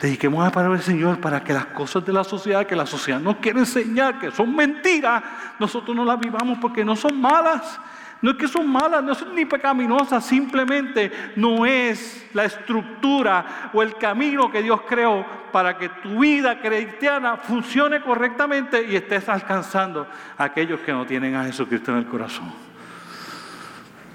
[0.00, 2.86] dediquemos a la palabra del Señor para que las cosas de la sociedad, que la
[2.86, 5.22] sociedad nos quiere enseñar, que son mentiras,
[5.58, 7.78] nosotros no las vivamos porque no son malas.
[8.22, 13.82] No es que son malas, no son ni pecaminosas, simplemente no es la estructura o
[13.82, 20.06] el camino que Dios creó para que tu vida cristiana funcione correctamente y estés alcanzando
[20.36, 22.52] a aquellos que no tienen a Jesucristo en el corazón.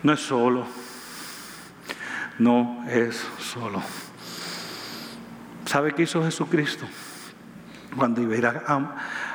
[0.04, 0.68] No es solo,
[2.38, 3.82] no es solo.
[5.66, 6.86] ¿Sabe qué hizo Jesucristo?
[7.98, 8.64] Cuando iba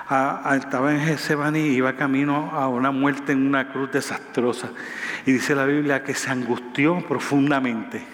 [0.09, 4.71] a, estaba en Getsemaní iba camino a una muerte en una cruz desastrosa.
[5.27, 8.05] Y dice la Biblia que se angustió profundamente.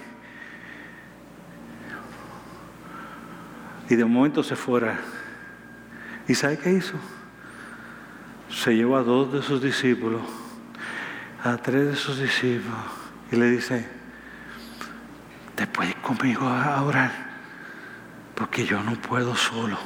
[3.88, 4.98] Y de un momento se fuera.
[6.28, 6.94] ¿Y sabe qué hizo?
[8.50, 10.22] Se llevó a dos de sus discípulos,
[11.42, 12.78] a tres de sus discípulos,
[13.30, 13.86] y le dice,
[15.54, 17.10] te puedes conmigo a orar,
[18.36, 19.78] porque yo no puedo solo.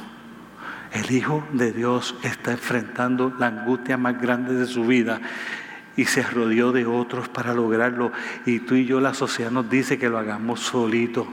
[0.91, 5.21] El Hijo de Dios está enfrentando la angustia más grande de su vida
[5.95, 8.11] y se rodeó de otros para lograrlo.
[8.45, 11.25] Y tú y yo, la sociedad nos dice que lo hagamos solito.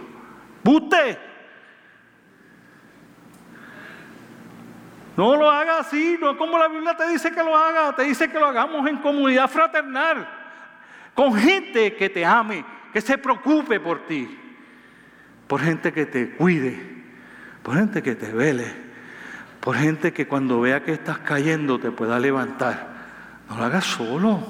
[0.62, 1.18] ¡Buste!
[5.16, 8.30] No lo haga así, no como la Biblia te dice que lo haga, te dice
[8.30, 10.28] que lo hagamos en comunidad fraternal,
[11.12, 14.38] con gente que te ame, que se preocupe por ti,
[15.48, 16.97] por gente que te cuide,
[17.68, 18.88] por gente que te vele
[19.60, 22.88] por gente que cuando vea que estás cayendo te pueda levantar.
[23.50, 24.40] No lo hagas solo.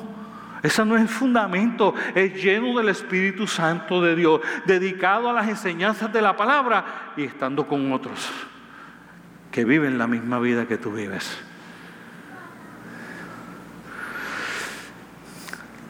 [0.62, 5.48] Ese no es el fundamento, es lleno del Espíritu Santo de Dios, dedicado a las
[5.48, 8.30] enseñanzas de la palabra y estando con otros
[9.50, 11.36] que viven la misma vida que tú vives.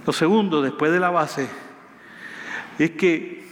[0.07, 1.51] Lo segundo, después de la base,
[2.79, 3.48] es que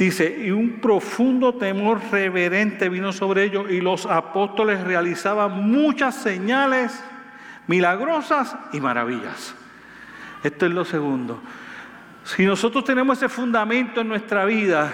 [0.00, 7.04] Dice, y un profundo temor reverente vino sobre ellos y los apóstoles realizaban muchas señales
[7.66, 9.54] milagrosas y maravillas.
[10.42, 11.42] Esto es lo segundo.
[12.24, 14.90] Si nosotros tenemos ese fundamento en nuestra vida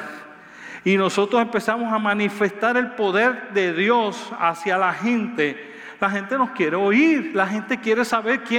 [0.84, 6.50] y nosotros empezamos a manifestar el poder de Dios hacia la gente, la gente nos
[6.50, 8.58] quiere oír, la gente quiere saber quién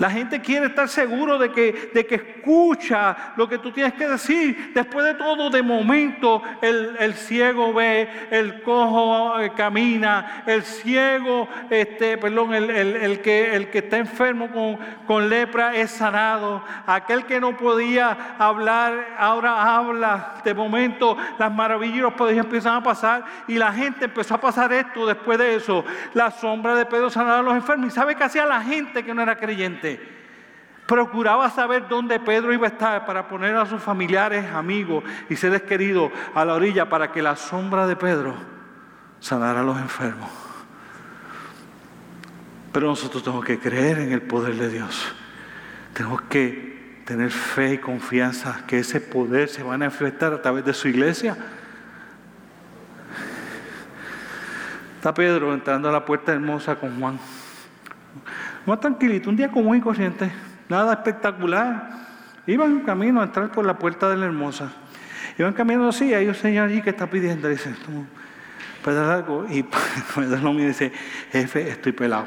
[0.00, 4.08] La gente quiere estar seguro de que, de que escucha lo que tú tienes que
[4.08, 4.72] decir.
[4.74, 12.16] Después de todo, de momento, el, ciego ve, el cojo eh, camina, el ciego, este,
[12.16, 16.64] perdón, el, que, el que está enfermo con, con lepra es sanado.
[16.86, 20.36] Aquel que no podía hablar, ahora habla.
[20.42, 25.04] De momento, las maravillas poderes empiezan a pasar y la gente empezó a pasar esto
[25.04, 25.84] después de eso.
[26.14, 27.88] La sombra de Pedro sanaba a los enfermos.
[27.88, 29.89] ¿Y sabe qué hacía la gente que no era creyente?
[30.86, 35.62] Procuraba saber dónde Pedro iba a estar para poner a sus familiares, amigos y seres
[35.62, 38.34] queridos a la orilla para que la sombra de Pedro
[39.20, 40.28] sanara a los enfermos.
[42.72, 45.14] Pero nosotros tenemos que creer en el poder de Dios.
[45.92, 50.64] Tenemos que tener fe y confianza que ese poder se va a manifestar a través
[50.64, 51.36] de su iglesia.
[54.96, 57.18] Está Pedro entrando a la puerta hermosa con Juan.
[58.66, 60.30] Más tranquilito, un día común y corriente
[60.70, 61.90] nada espectacular.
[62.46, 64.72] Iban camino a entrar por la puerta de la hermosa.
[65.36, 67.74] Iban caminando así, hay un señor allí que está pidiendo, dice,
[68.82, 69.46] puede algo?
[69.50, 69.62] Y
[70.14, 70.92] Pedro me dice,
[71.32, 72.26] jefe, estoy pelado.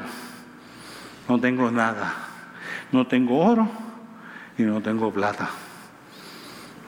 [1.28, 2.14] No tengo nada.
[2.92, 3.68] No tengo oro
[4.56, 5.48] y no tengo plata.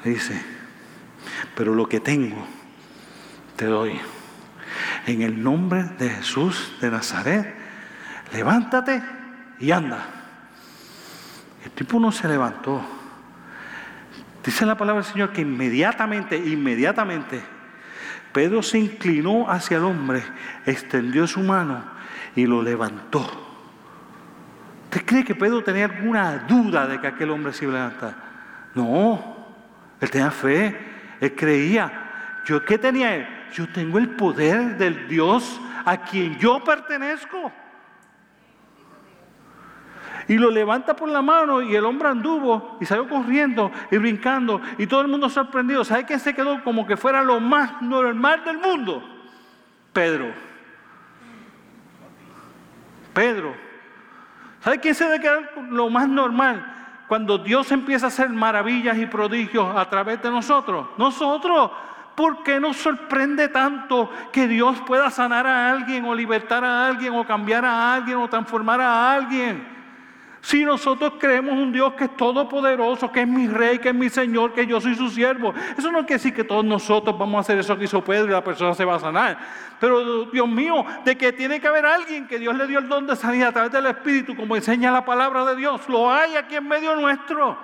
[0.05, 0.41] Dice,
[1.57, 2.47] pero lo que tengo,
[3.57, 3.99] te doy.
[5.07, 7.55] En el nombre de Jesús de Nazaret,
[8.33, 9.03] levántate
[9.59, 10.05] y anda.
[11.65, 12.81] El tipo no se levantó.
[14.45, 17.43] Dice la palabra del Señor que inmediatamente, inmediatamente,
[18.33, 20.23] Pedro se inclinó hacia el hombre,
[20.67, 21.83] extendió su mano
[22.37, 23.27] y lo levantó.
[24.85, 28.15] ¿Usted cree que Pedro tenía alguna duda de que aquel hombre se iba a levantar?
[28.75, 29.37] No,
[30.01, 30.79] él tenía fe,
[31.21, 32.43] él creía.
[32.45, 33.27] ¿Yo qué tenía él?
[33.53, 37.53] Yo tengo el poder del Dios a quien yo pertenezco.
[40.29, 44.61] Y lo levanta por la mano y el hombre anduvo y salió corriendo y brincando
[44.77, 45.85] y todo el mundo sorprendido.
[45.85, 49.03] ¿Sabe quién se quedó como que fuera lo más normal del mundo?
[49.93, 50.33] Pedro.
[53.15, 53.55] Pedro.
[54.61, 56.75] ¿Sabe quién se debe quedar lo más normal?
[57.07, 60.89] Cuando Dios empieza a hacer maravillas y prodigios a través de nosotros.
[60.99, 61.71] Nosotros.
[62.17, 67.15] ¿Por qué nos sorprende tanto que Dios pueda sanar a alguien o libertar a alguien
[67.15, 69.76] o cambiar a alguien o transformar a alguien?
[70.47, 74.09] Si nosotros creemos un Dios que es todopoderoso, que es mi rey, que es mi
[74.09, 77.41] Señor, que yo soy su siervo, eso no quiere decir que todos nosotros vamos a
[77.41, 79.39] hacer eso que hizo Pedro y la persona se va a sanar.
[79.81, 83.09] Pero Dios mío, de que tiene que haber alguien que Dios le dio el don
[83.09, 86.55] de sanidad a través del Espíritu, como enseña la palabra de Dios, lo hay aquí
[86.55, 87.59] en medio nuestro.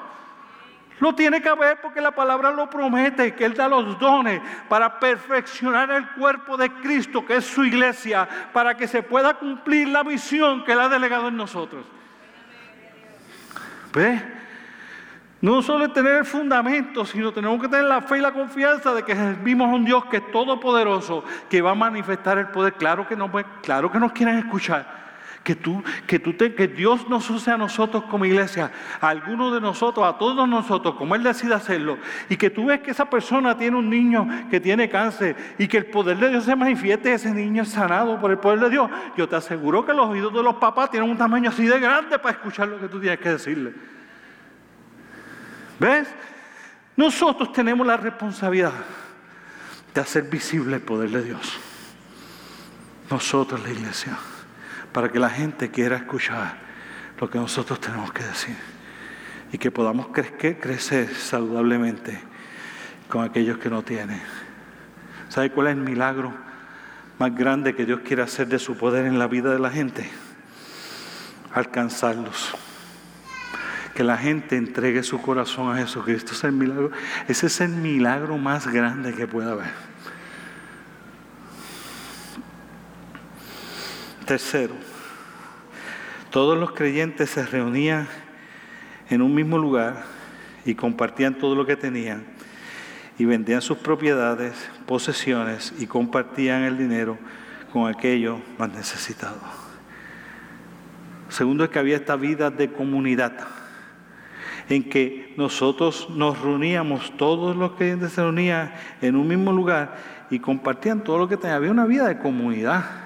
[0.99, 4.99] Lo tiene que haber porque la palabra lo promete, que Él da los dones para
[4.99, 10.03] perfeccionar el cuerpo de Cristo, que es su iglesia, para que se pueda cumplir la
[10.03, 11.87] visión que Él ha delegado en nosotros.
[15.41, 19.03] No solo tener el fundamento, sino tenemos que tener la fe y la confianza de
[19.03, 22.75] que vimos a un Dios que es todopoderoso, que va a manifestar el poder.
[22.75, 23.31] Claro que, no,
[23.61, 25.02] claro que nos quieren escuchar.
[25.43, 28.71] Que, tú, que, tú te, que Dios nos use a nosotros como iglesia,
[29.01, 31.99] a algunos de nosotros, a todos nosotros, como Él decide hacerlo.
[32.29, 35.79] Y que tú ves que esa persona tiene un niño que tiene cáncer y que
[35.79, 38.91] el poder de Dios se manifieste, ese niño es sanado por el poder de Dios.
[39.17, 42.19] Yo te aseguro que los oídos de los papás tienen un tamaño así de grande
[42.19, 43.73] para escuchar lo que tú tienes que decirle.
[45.81, 46.09] ¿Ves?
[46.97, 48.73] Nosotros tenemos la responsabilidad
[49.93, 51.59] de hacer visible el poder de Dios.
[53.11, 54.17] Nosotros, la iglesia
[54.93, 56.57] para que la gente quiera escuchar
[57.21, 58.57] lo que nosotros tenemos que decir
[59.53, 62.19] y que podamos crecer saludablemente
[63.09, 64.21] con aquellos que no tienen.
[65.29, 66.33] ¿Sabe cuál es el milagro
[67.19, 70.11] más grande que Dios quiere hacer de su poder en la vida de la gente?
[71.53, 72.55] Alcanzarlos.
[73.95, 76.33] Que la gente entregue su corazón a Jesucristo.
[76.33, 76.91] es el milagro.
[77.29, 79.92] Ese es el milagro más grande que pueda haber.
[84.27, 84.75] Tercero,
[86.31, 88.07] todos los creyentes se reunían
[89.11, 90.05] en un mismo lugar
[90.65, 92.25] y compartían todo lo que tenían
[93.19, 94.55] y vendían sus propiedades,
[94.87, 97.19] posesiones y compartían el dinero
[97.73, 99.43] con aquellos más necesitados.
[101.29, 103.33] Segundo es que había esta vida de comunidad
[104.69, 109.97] en que nosotros nos reuníamos, todos los creyentes se reunían en un mismo lugar
[110.31, 111.57] y compartían todo lo que tenían.
[111.57, 113.02] Había una vida de comunidad.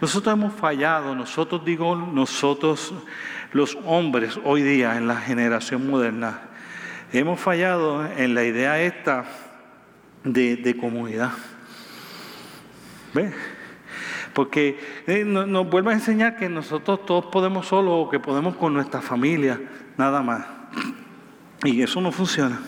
[0.00, 2.92] Nosotros hemos fallado, nosotros digo, nosotros
[3.52, 6.40] los hombres hoy día en la generación moderna,
[7.12, 9.24] hemos fallado en la idea esta
[10.22, 11.32] de, comunidad.
[13.14, 13.32] ¿Ve?
[14.34, 18.74] Porque eh, nos, vuelve a enseñar que nosotros todos podemos solo o que podemos con
[18.74, 19.58] nuestra familia,
[19.96, 20.44] nada más.
[21.64, 22.60] Y eso no funciona.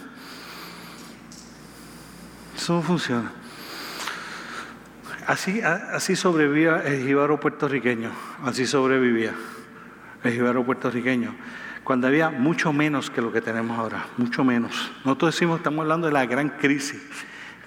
[2.57, 3.33] Eso no funciona.
[5.29, 8.11] Así, así sobrevivía el jíbaro puertorriqueño,
[8.47, 9.35] así sobrevivía
[10.25, 11.35] el jíbaro puertorriqueño,
[11.85, 14.91] cuando había mucho menos que lo que tenemos ahora, mucho menos.
[15.05, 17.03] Nosotros decimos, estamos hablando de la gran crisis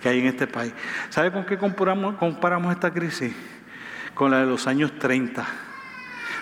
[0.02, 0.74] que hay en este país.
[1.10, 3.32] ¿Sabe con qué comparamos, comparamos esta crisis?
[4.16, 5.46] Con la de los años 30.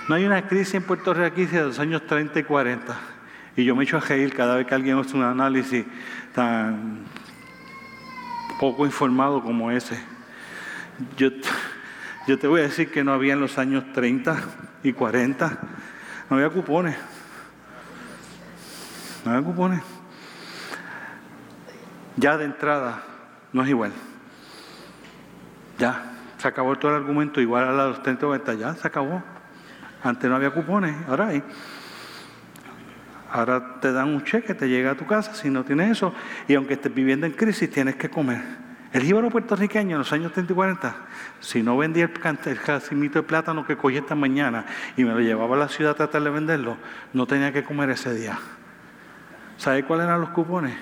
[0.08, 2.98] No hay una crisis en Puerto Rico aquí de los años 30 y 40.
[3.58, 5.86] Y yo me echo a reír cada vez que alguien hace un análisis
[6.34, 7.00] tan
[8.58, 10.02] poco informado como ese.
[11.18, 11.30] Yo,
[12.28, 14.38] yo te voy a decir que no había en los años 30
[14.84, 15.60] y 40,
[16.30, 16.98] no había cupones.
[19.24, 19.82] No había cupones.
[22.18, 23.02] Ya de entrada
[23.54, 23.92] no es igual.
[25.78, 26.04] Ya,
[26.38, 29.24] se acabó todo el argumento igual a los 30 90, ya se acabó.
[30.04, 31.44] Antes no había cupones, ahora hay.
[33.32, 36.14] Ahora te dan un cheque, te llega a tu casa si no tienes eso.
[36.48, 38.69] Y aunque estés viviendo en crisis, tienes que comer.
[38.92, 40.96] El jíbaro puertorriqueño en los años 30 y 40,
[41.40, 42.12] si no vendía el,
[42.50, 44.66] el de plátano que cogí esta mañana
[44.98, 46.76] y me lo llevaba a la ciudad a tratar de venderlo,
[47.14, 48.40] no tenía que comer ese día.
[49.58, 50.76] ¿Sabe cuáles eran los cupones?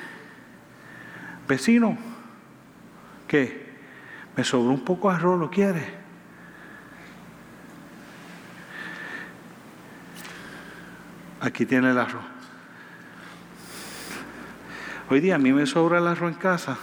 [1.49, 1.97] Vecino,
[3.27, 3.75] ¿qué?
[4.37, 5.85] Me sobró un poco de arroz, ¿lo quiere?
[11.41, 12.23] Aquí tiene el arroz.
[15.09, 16.77] Hoy día a mí me sobra el arroz en casa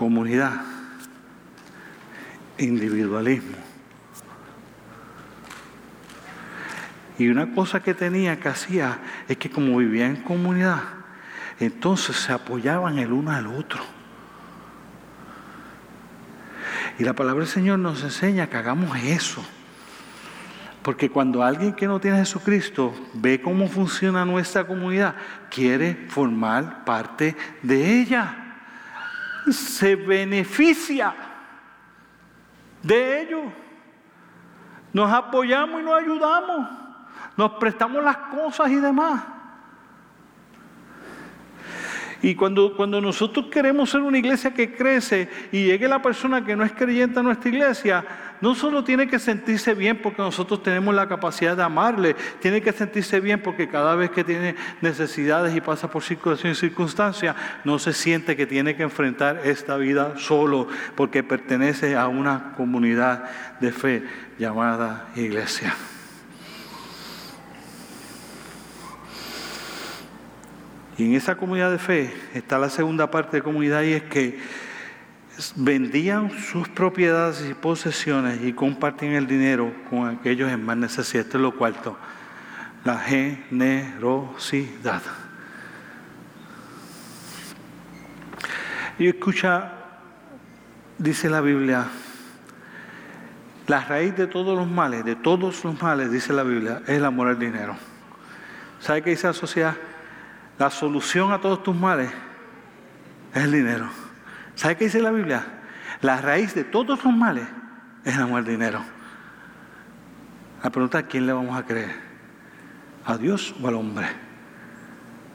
[0.00, 0.62] Comunidad,
[2.56, 3.58] individualismo.
[7.18, 8.98] Y una cosa que tenía, que hacía,
[9.28, 10.80] es que como vivía en comunidad,
[11.58, 13.82] entonces se apoyaban el uno al otro.
[16.98, 19.44] Y la palabra del Señor nos enseña que hagamos eso.
[20.80, 25.14] Porque cuando alguien que no tiene a Jesucristo ve cómo funciona nuestra comunidad,
[25.50, 28.39] quiere formar parte de ella.
[29.50, 31.14] Se beneficia
[32.82, 33.42] de ello.
[34.92, 36.68] Nos apoyamos y nos ayudamos.
[37.36, 39.22] Nos prestamos las cosas y demás.
[42.22, 46.54] Y cuando, cuando nosotros queremos ser una iglesia que crece y llegue la persona que
[46.54, 48.04] no es creyente a nuestra iglesia,
[48.40, 52.72] no solo tiene que sentirse bien porque nosotros tenemos la capacidad de amarle, tiene que
[52.72, 57.92] sentirse bien porque cada vez que tiene necesidades y pasa por y circunstancias, no se
[57.92, 63.24] siente que tiene que enfrentar esta vida solo porque pertenece a una comunidad
[63.60, 64.04] de fe
[64.38, 65.74] llamada iglesia.
[71.00, 74.38] Y en esa comunidad de fe está la segunda parte de comunidad y es que
[75.56, 81.24] vendían sus propiedades y posesiones y compartían el dinero con aquellos en más necesidad.
[81.24, 81.96] Esto es lo cuarto,
[82.84, 85.00] la generosidad.
[88.98, 89.72] Y escucha,
[90.98, 91.86] dice la Biblia,
[93.68, 97.06] la raíz de todos los males, de todos los males, dice la Biblia, es el
[97.06, 97.74] amor al dinero.
[98.80, 99.74] ¿Sabe qué dice la sociedad?
[100.60, 102.10] La solución a todos tus males
[103.32, 103.88] es el dinero.
[104.54, 105.42] ¿Sabe qué dice la Biblia?
[106.02, 107.46] La raíz de todos los males
[108.04, 108.82] es el amor al dinero.
[110.62, 111.94] La pregunta es: ¿quién le vamos a creer?
[113.06, 114.06] ¿A Dios o al hombre?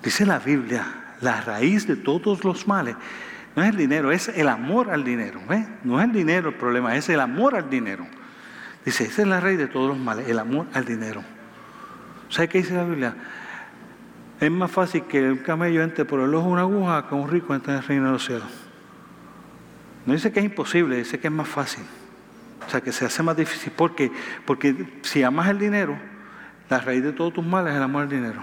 [0.03, 0.85] Dice la Biblia,
[1.21, 2.95] la raíz de todos los males
[3.55, 5.41] no es el dinero, es el amor al dinero.
[5.83, 8.05] No es el dinero el problema, es el amor al dinero.
[8.85, 11.23] Dice, esa es la raíz de todos los males, el amor al dinero.
[12.29, 13.15] ¿Sabe qué dice la Biblia?
[14.39, 17.29] Es más fácil que el camello entre por el ojo de una aguja que un
[17.29, 18.47] rico entre en el reino de los cielos.
[20.05, 21.83] No dice que es imposible, dice que es más fácil.
[22.65, 23.71] O sea, que se hace más difícil.
[23.71, 24.11] ¿Por qué?
[24.45, 25.97] Porque si amas el dinero,
[26.69, 28.41] la raíz de todos tus males es el amor al dinero.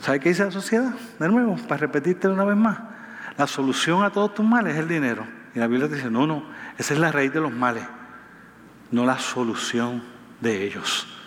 [0.00, 0.94] ¿Sabe qué dice la sociedad?
[1.18, 2.78] De nuevo, para repetirte una vez más.
[3.36, 5.26] La solución a todos tus males es el dinero.
[5.54, 6.44] Y la Biblia dice, no, no,
[6.76, 7.84] esa es la raíz de los males,
[8.90, 10.02] no la solución
[10.40, 11.17] de ellos.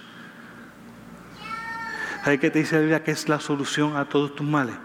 [2.24, 4.76] ¿Sabe qué te dice la Biblia que es la solución a todos tus males?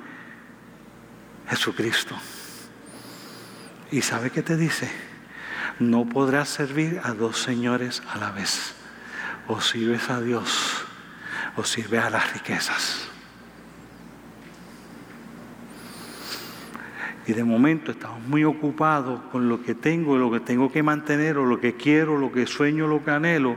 [1.48, 2.16] Jesucristo.
[3.90, 4.90] ¿Y sabe qué te dice?
[5.78, 8.74] No podrás servir a dos señores a la vez.
[9.48, 10.86] O sirves a Dios
[11.56, 13.08] o sirves a las riquezas.
[17.26, 21.38] Y de momento estamos muy ocupados con lo que tengo, lo que tengo que mantener,
[21.38, 23.56] o lo que quiero, lo que sueño, lo que anhelo.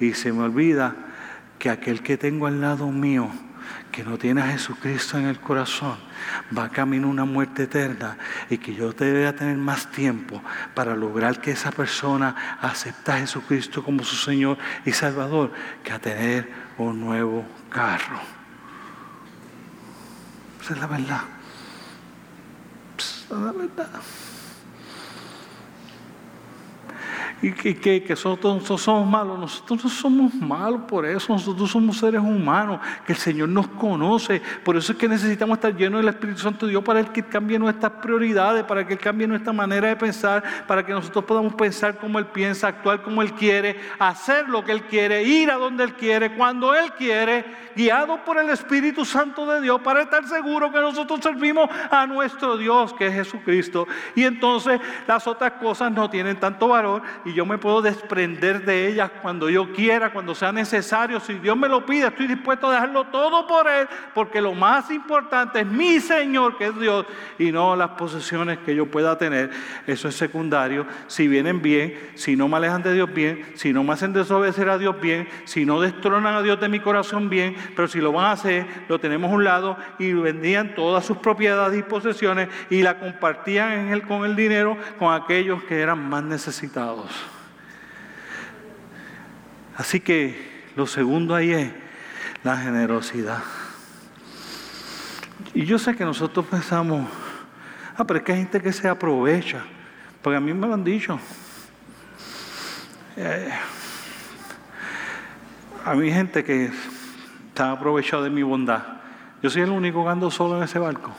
[0.00, 0.94] Y se me olvida
[1.58, 3.30] que aquel que tengo al lado mío,
[3.90, 5.96] que no tiene a Jesucristo en el corazón,
[6.56, 8.18] va camino a una muerte eterna
[8.50, 10.42] y que yo debería tener más tiempo
[10.74, 15.52] para lograr que esa persona acepte a Jesucristo como su Señor y Salvador
[15.82, 18.20] que a tener un nuevo carro.
[20.60, 21.20] Esa es la verdad.
[22.98, 24.02] Esa es la verdad
[27.42, 29.38] y que, nosotros, somos malos.
[29.38, 34.40] Nosotros no somos malos por eso, nosotros somos seres humanos, que el Señor nos conoce.
[34.64, 37.58] Por eso es que necesitamos estar llenos del Espíritu Santo de Dios para que cambie
[37.58, 41.98] nuestras prioridades, para que Él cambie nuestra manera de pensar, para que nosotros podamos pensar
[41.98, 45.84] como Él piensa, actuar como Él quiere, hacer lo que Él quiere, ir a donde
[45.84, 47.44] Él quiere, cuando Él quiere,
[47.76, 52.56] guiado por el Espíritu Santo de Dios, para estar seguro que nosotros servimos a nuestro
[52.56, 53.86] Dios, que es Jesucristo.
[54.14, 58.88] Y entonces las otras cosas no tienen tanto valor y yo me puedo desprender de
[58.88, 61.20] ellas cuando yo quiera, cuando sea necesario.
[61.20, 64.90] Si Dios me lo pide, estoy dispuesto a dejarlo todo por Él, porque lo más
[64.90, 67.04] importante es mi Señor, que es Dios,
[67.38, 69.50] y no las posesiones que yo pueda tener.
[69.86, 70.86] Eso es secundario.
[71.06, 74.68] Si vienen bien, si no me alejan de Dios bien, si no me hacen desobedecer
[74.70, 78.12] a Dios bien, si no destronan a Dios de mi corazón bien, pero si lo
[78.12, 82.48] van a hacer, lo tenemos a un lado y vendían todas sus propiedades y posesiones
[82.70, 87.10] y la compartían en él con el dinero con aquellos que eran más necesitados.
[89.76, 91.72] Así que lo segundo ahí es
[92.42, 93.42] la generosidad.
[95.52, 97.08] Y yo sé que nosotros pensamos,
[97.96, 99.64] ah, pero es que hay gente que se aprovecha,
[100.22, 101.18] porque a mí me lo han dicho.
[103.16, 103.50] Eh,
[105.84, 106.70] a mí gente que
[107.56, 108.82] está aprovechado de mi bondad.
[109.42, 111.10] Yo soy el único que ando solo en ese barco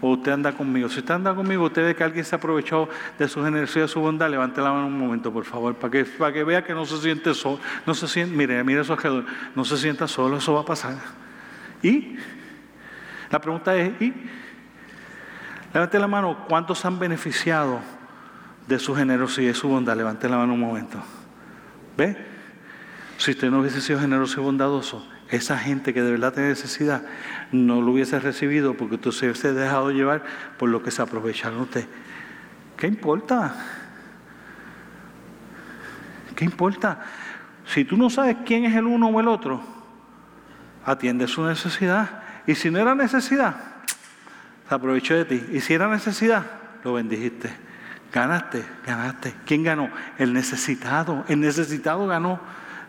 [0.00, 0.88] o usted anda conmigo.
[0.88, 2.88] Si usted anda conmigo, usted ve que alguien se aprovechó
[3.18, 6.04] de su generosidad, de su bondad, levante la mano un momento, por favor, para que,
[6.04, 7.58] para que vea que no se siente solo.
[7.84, 8.96] No se siente, mire, mire eso
[9.56, 10.98] no se sienta solo, eso va a pasar.
[11.82, 12.14] Y
[13.28, 14.14] la pregunta es, ¿y?
[15.74, 17.80] Levante la mano, ¿cuántos han beneficiado
[18.68, 19.96] de su generosidad y su bondad.
[19.96, 21.02] Levante la mano un momento.
[21.96, 22.16] ¿Ve?
[23.18, 27.02] Si usted no hubiese sido generoso y bondadoso, esa gente que de verdad tiene necesidad
[27.52, 30.24] no lo hubiese recibido porque usted se hubiese dejado llevar
[30.58, 31.86] por lo que se aprovecharon usted.
[32.76, 33.54] ¿Qué importa?
[36.34, 37.00] ¿Qué importa?
[37.64, 39.62] Si tú no sabes quién es el uno o el otro,
[40.84, 42.22] atiende su necesidad.
[42.46, 43.56] Y si no era necesidad,
[44.68, 45.44] se aprovechó de ti.
[45.52, 46.44] Y si era necesidad,
[46.84, 47.50] lo bendijiste.
[48.12, 49.34] Ganaste, ganaste.
[49.44, 49.90] ¿Quién ganó?
[50.18, 51.24] El necesitado.
[51.28, 52.40] El necesitado ganó.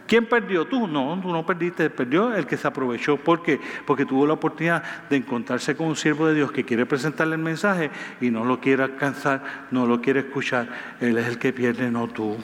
[0.07, 0.65] ¿Quién perdió?
[0.65, 0.87] Tú.
[0.87, 1.89] No, tú no perdiste.
[1.89, 3.17] Perdió el que se aprovechó.
[3.17, 3.59] ¿Por qué?
[3.85, 7.41] Porque tuvo la oportunidad de encontrarse con un siervo de Dios que quiere presentarle el
[7.41, 7.91] mensaje
[8.21, 10.69] y no lo quiere alcanzar, no lo quiere escuchar.
[11.01, 12.37] Él es el que pierde, no tú.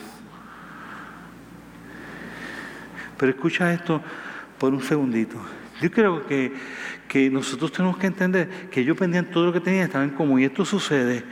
[3.18, 4.01] Pero escucha esto
[4.57, 5.38] por un segundito.
[5.82, 6.53] Yo creo que,
[7.07, 10.45] que nosotros tenemos que entender que ellos vendían todo lo que tenían, estaban como, y
[10.45, 11.24] esto sucede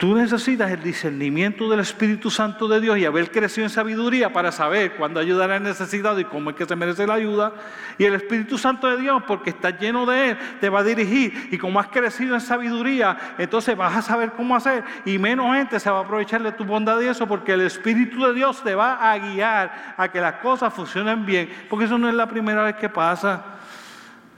[0.00, 4.50] Tú necesitas el discernimiento del Espíritu Santo de Dios y haber crecido en sabiduría para
[4.50, 7.52] saber cuándo ayudar al necesitado y cómo es que se merece la ayuda.
[7.98, 11.50] Y el Espíritu Santo de Dios, porque estás lleno de Él, te va a dirigir.
[11.50, 14.84] Y como has crecido en sabiduría, entonces vas a saber cómo hacer.
[15.04, 18.24] Y menos gente se va a aprovechar de tu bondad y eso, porque el Espíritu
[18.24, 21.50] de Dios te va a guiar a que las cosas funcionen bien.
[21.68, 23.59] Porque eso no es la primera vez que pasa.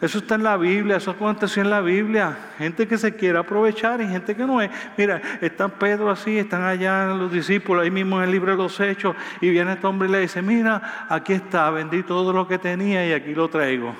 [0.02, 2.36] Eso está en la Biblia, eso aconteció en la Biblia.
[2.58, 4.68] Gente que se quiere aprovechar y gente que no es.
[4.98, 8.80] Mira, están Pedro así, están allá los discípulos, ahí mismo en el libro de los
[8.80, 12.58] Hechos, y viene este hombre y le dice, mira, aquí está, vendí todo lo que
[12.58, 13.94] tenía y aquí lo traigo.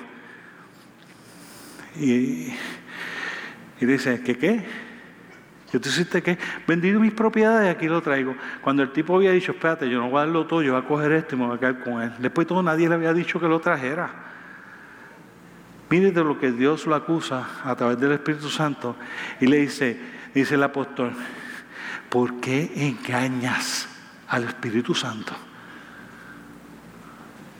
[1.95, 2.53] Y,
[3.79, 4.65] y dice, ¿qué qué?
[5.71, 6.37] ¿Yo te hiciste qué?
[6.67, 8.35] Vendido mis propiedades y aquí lo traigo.
[8.59, 10.85] Cuando el tipo había dicho, espérate, yo no voy a darlo todo, yo voy a
[10.85, 12.11] coger esto y me voy a quedar con él.
[12.19, 14.33] Después todo nadie le había dicho que lo trajera.
[15.93, 18.95] Mire de lo que Dios lo acusa a través del Espíritu Santo
[19.39, 19.95] y le dice,
[20.33, 21.13] dice el apóstol,
[22.09, 23.87] ¿por qué engañas
[24.27, 25.33] al Espíritu Santo?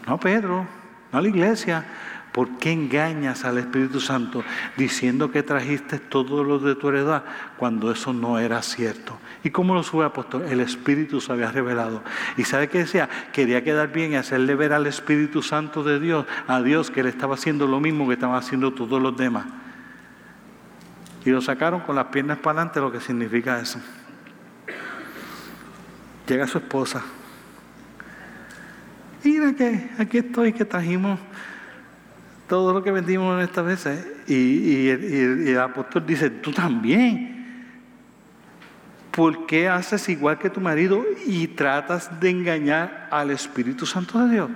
[0.07, 0.67] No Pedro,
[1.11, 1.85] no a la iglesia,
[2.33, 4.43] ¿Por qué engañas al Espíritu Santo
[4.75, 7.23] diciendo que trajiste todo lo de tu heredad
[7.57, 9.19] cuando eso no era cierto?
[9.43, 10.41] ¿Y cómo lo sube apóstol?
[10.49, 12.01] El Espíritu se había revelado.
[12.35, 13.07] ¿Y sabe qué decía?
[13.31, 17.05] Quería quedar bien y hacerle ver al Espíritu Santo de Dios, a Dios, que él
[17.05, 19.45] estaba haciendo lo mismo que estaban haciendo todos los demás.
[21.23, 23.79] Y lo sacaron con las piernas para adelante, lo que significa eso.
[26.27, 27.03] Llega su esposa.
[29.23, 31.19] Mira que aquí estoy, que trajimos
[32.53, 33.83] todo lo que vendimos en esta vez.
[34.27, 37.65] Y, el apóstol dice, tú también.
[39.09, 44.33] ¿Por qué haces igual que tu marido y tratas de engañar al Espíritu Santo de
[44.35, 44.51] Dios?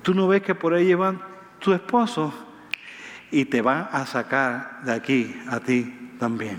[0.00, 1.20] Tú no ves que por ahí llevan
[1.58, 2.32] tu esposo
[3.30, 6.58] y te van a sacar de aquí a ti también.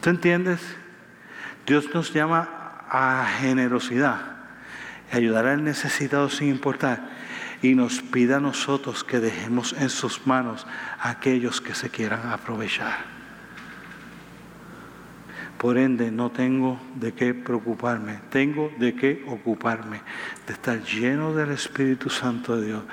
[0.00, 0.60] ¿Tú entiendes?
[1.66, 4.20] Dios nos llama a generosidad,
[5.12, 7.15] a ayudar al necesitado sin importar
[7.66, 10.64] y nos pida a nosotros que dejemos en sus manos
[11.00, 13.16] a aquellos que se quieran aprovechar.
[15.58, 20.02] Por ende, no tengo de qué preocuparme, tengo de qué ocuparme,
[20.46, 22.84] de estar lleno del Espíritu Santo de Dios,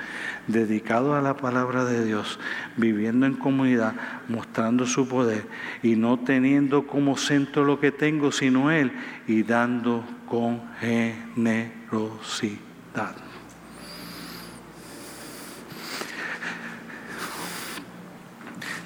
[0.48, 2.40] dedicado a la palabra de Dios,
[2.76, 3.94] viviendo en comunidad,
[4.28, 5.46] mostrando su poder
[5.84, 8.90] y no teniendo como centro lo que tengo, sino Él,
[9.28, 13.23] y dando con generosidad.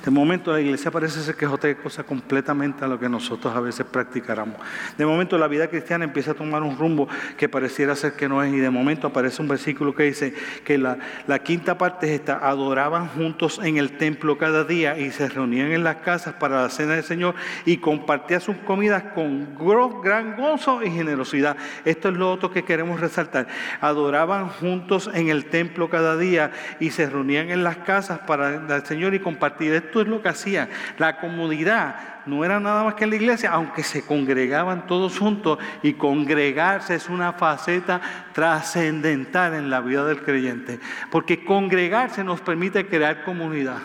[0.08, 3.54] De momento la iglesia parece ser que es otra cosa completamente a lo que nosotros
[3.54, 4.56] a veces practicáramos.
[4.96, 7.06] De momento la vida cristiana empieza a tomar un rumbo
[7.36, 10.32] que pareciera ser que no es y de momento aparece un versículo que dice
[10.64, 10.96] que la,
[11.44, 15.84] quinta parte es esta, adoraban juntos en el templo cada día y se reunían en
[15.84, 17.34] las casas para la cena del Señor
[17.66, 19.58] y compartían sus comidas con
[20.02, 21.58] gran gozo y generosidad.
[21.84, 23.46] Esto es lo otro que queremos resaltar.
[23.82, 26.50] Adoraban juntos en el templo cada día
[26.80, 30.28] y se reunían en las casas para el Señor y compartir esto es lo que
[30.28, 30.68] hacían.
[30.98, 31.96] La comunidad
[32.26, 37.08] no era nada más que la iglesia, aunque se congregaban todos juntos y congregarse es
[37.08, 38.00] una faceta
[38.32, 40.78] trascendental en la vida del creyente,
[41.10, 43.78] porque congregarse nos permite crear comunidad.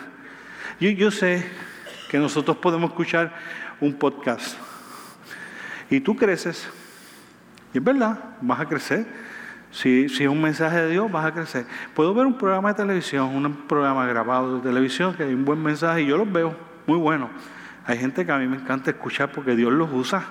[0.78, 1.48] Yo sé
[2.10, 3.32] que nosotros podemos escuchar
[3.80, 4.56] un podcast
[5.88, 6.68] y tú creces,
[7.72, 9.23] y es verdad, vas a crecer.
[9.74, 11.66] Si, es un mensaje de Dios, vas a crecer.
[11.94, 15.60] Puedo ver un programa de televisión, un programa grabado de televisión que hay un buen
[15.60, 16.56] mensaje y yo los veo,
[16.86, 17.28] muy bueno.
[17.84, 20.26] Hay gente que a mí me encanta escuchar porque Dios los usa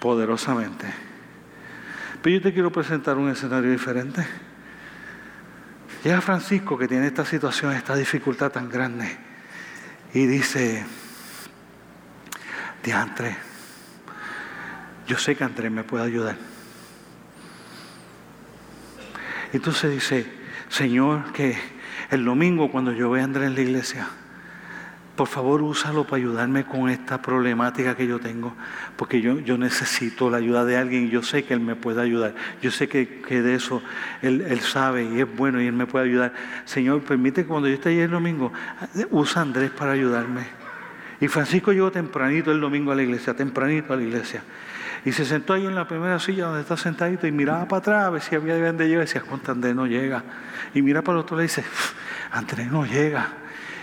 [0.00, 0.92] poderosamente.
[2.20, 4.26] Pero yo te quiero presentar un escenario diferente.
[6.02, 9.16] Llega Francisco que tiene esta situación, esta dificultad tan grande
[10.12, 10.84] y dice,
[12.82, 13.36] diantre,
[15.06, 16.51] yo sé que Andrés me puede ayudar.
[19.52, 20.26] Entonces dice,
[20.68, 21.56] Señor, que
[22.10, 24.08] el domingo cuando yo vea a Andrés en la iglesia,
[25.16, 28.54] por favor úsalo para ayudarme con esta problemática que yo tengo,
[28.96, 32.00] porque yo, yo necesito la ayuda de alguien y yo sé que Él me puede
[32.00, 32.34] ayudar.
[32.62, 33.82] Yo sé que, de eso
[34.22, 36.32] él, él, sabe y es bueno y Él me puede ayudar.
[36.64, 38.52] Señor, permite que cuando yo esté allí el domingo,
[39.10, 40.46] usa a Andrés para ayudarme.
[41.20, 44.42] Y Francisco llegó tempranito el domingo a la iglesia, tempranito a la iglesia.
[45.04, 48.04] Y se sentó ahí en la primera silla donde está sentadito y miraba para atrás
[48.04, 49.02] a ver si había de dónde llega.
[49.02, 50.22] Y decía, ¿cuánto Andrés no llega?
[50.74, 51.64] Y mira para el otro lado y dice,
[52.30, 53.28] Andrés no llega.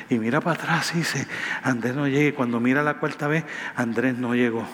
[0.09, 1.27] Y mira para atrás y dice,
[1.61, 2.29] Andrés no llega.
[2.29, 3.43] Y cuando mira la cuarta vez,
[3.75, 4.65] Andrés no llegó.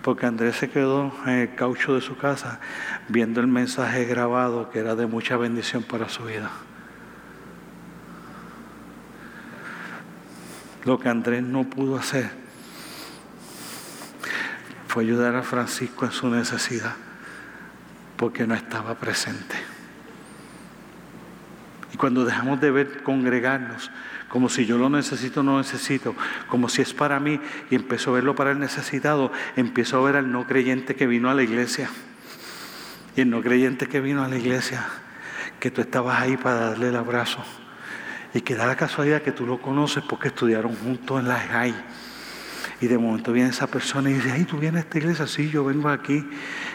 [0.00, 2.60] Porque Andrés se quedó en el caucho de su casa
[3.08, 6.50] viendo el mensaje grabado que era de mucha bendición para su vida.
[10.84, 12.43] Lo que Andrés no pudo hacer
[14.94, 16.94] fue ayudar a Francisco en su necesidad,
[18.16, 19.56] porque no estaba presente.
[21.92, 23.90] Y cuando dejamos de ver congregarnos
[24.28, 26.14] como si yo lo necesito, no necesito,
[26.48, 27.40] como si es para mí,
[27.72, 31.28] y empiezo a verlo para el necesitado, empiezo a ver al no creyente que vino
[31.28, 31.90] a la iglesia.
[33.16, 34.86] Y el no creyente que vino a la iglesia,
[35.58, 37.42] que tú estabas ahí para darle el abrazo.
[38.32, 41.74] Y que da la casualidad que tú lo conoces porque estudiaron juntos en la GAI
[42.84, 45.48] y de momento viene esa persona y dice, ay, tú vienes a esta iglesia, sí,
[45.48, 46.22] yo vengo aquí.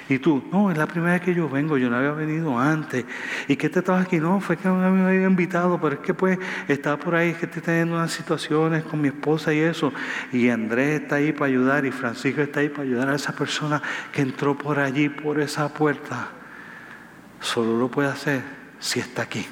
[0.10, 3.06] Y tú, no, es la primera vez que yo vengo, yo no había venido antes.
[3.48, 4.18] ¿Y qué te estabas aquí?
[4.18, 7.62] No, fue que me había invitado, pero es que pues estaba por ahí, que estoy
[7.62, 9.94] teniendo unas situaciones con mi esposa y eso.
[10.34, 13.80] Y Andrés está ahí para ayudar y Francisco está ahí para ayudar a esa persona
[14.12, 16.30] que entró por allí, por esa puerta.
[17.40, 18.42] Solo lo puede hacer
[18.80, 19.46] si está aquí.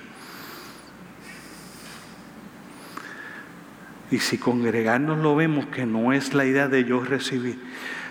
[4.12, 7.60] Y si congregarnos lo vemos que no es la idea de yo recibir,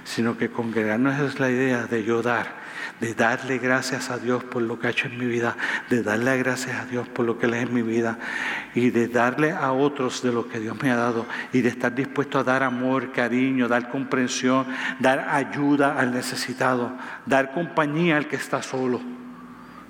[0.04, 2.54] sino que congregarnos es la idea de yo dar,
[3.00, 5.56] de darle gracias a Dios por lo que ha hecho en mi vida,
[5.88, 8.18] de darle gracias a Dios por lo que Él es en mi vida
[8.74, 11.94] y de darle a otros de lo que Dios me ha dado y de estar
[11.94, 14.66] dispuesto a dar amor, cariño, dar comprensión,
[15.00, 16.92] dar ayuda al necesitado,
[17.24, 19.00] dar compañía al que está solo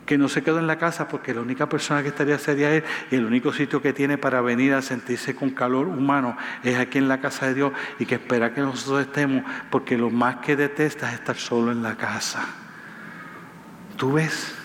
[0.06, 2.84] que no se quedó en la casa porque la única persona que estaría sería él
[3.10, 6.98] y el único sitio que tiene para venir a sentirse con calor humano es aquí
[6.98, 10.56] en la casa de Dios y que espera que nosotros estemos porque lo más que
[10.56, 12.46] detesta es estar solo en la casa.
[13.96, 14.55] ¿Tú ves?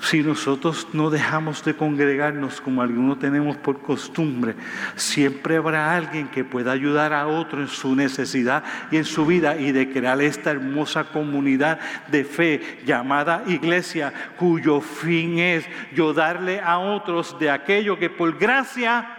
[0.00, 4.54] Si nosotros no dejamos de congregarnos como algunos tenemos por costumbre,
[4.94, 9.56] siempre habrá alguien que pueda ayudar a otro en su necesidad y en su vida
[9.56, 11.80] y de crear esta hermosa comunidad
[12.10, 18.38] de fe llamada iglesia, cuyo fin es yo darle a otros de aquello que por
[18.38, 19.14] gracia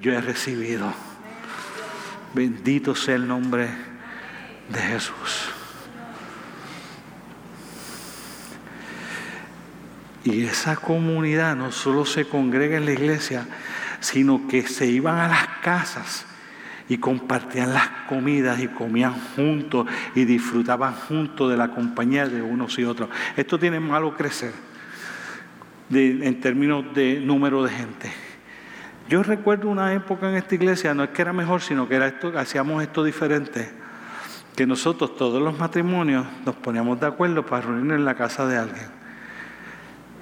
[0.00, 0.92] yo he recibido.
[2.34, 3.68] Bendito sea el nombre
[4.68, 5.57] de Jesús.
[10.24, 13.46] Y esa comunidad no solo se congrega en la iglesia,
[14.00, 16.26] sino que se iban a las casas
[16.88, 22.78] y compartían las comidas y comían juntos y disfrutaban juntos de la compañía de unos
[22.78, 23.10] y otros.
[23.36, 24.52] Esto tiene malo crecer
[25.90, 28.12] en términos de número de gente.
[29.08, 32.08] Yo recuerdo una época en esta iglesia, no es que era mejor, sino que era
[32.08, 33.70] esto, hacíamos esto diferente,
[34.54, 38.58] que nosotros todos los matrimonios nos poníamos de acuerdo para reunirnos en la casa de
[38.58, 38.97] alguien.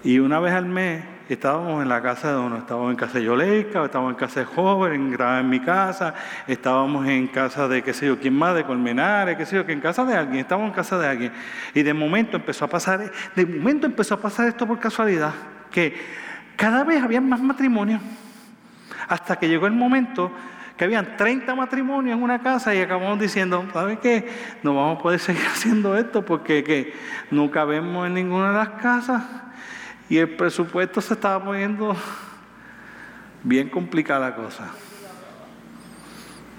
[0.06, 3.24] Y una vez al mes estábamos en la casa de uno, estábamos en casa de
[3.24, 6.14] Yoleica, estábamos en casa de Joven, grababa en mi casa,
[6.46, 9.72] estábamos en casa de qué sé yo, quién más, de Colmenares, qué sé yo, que
[9.72, 11.32] en casa de alguien, estábamos en casa de alguien.
[11.74, 15.34] Y de momento empezó a pasar, de momento empezó a pasar esto por casualidad,
[15.72, 15.96] que
[16.54, 18.00] cada vez había más matrimonios,
[19.08, 20.30] hasta que llegó el momento
[20.76, 24.28] que habían 30 matrimonios en una casa y acabamos diciendo, ¿sabes qué?
[24.62, 26.94] No vamos a poder seguir haciendo esto porque que
[27.32, 29.24] no cabemos en ninguna de las casas.
[30.08, 31.96] Y el presupuesto se estaba poniendo
[33.42, 34.70] bien complicada la cosa.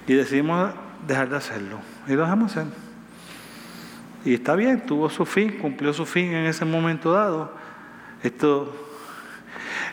[0.05, 0.71] Y decidimos
[1.07, 1.79] dejar de hacerlo.
[2.07, 2.67] Y lo dejamos hacer.
[4.25, 7.53] Y está bien, tuvo su fin, cumplió su fin en ese momento dado.
[8.23, 8.75] Esto,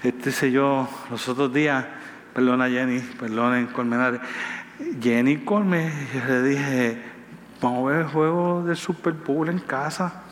[0.03, 1.85] este sé yo, los otros días,
[2.33, 4.21] perdona Jenny, perdona en Colmenares,
[5.01, 7.03] Jenny Colme, yo le dije,
[7.61, 10.24] vamos a ver el juego del Super Bowl en casa.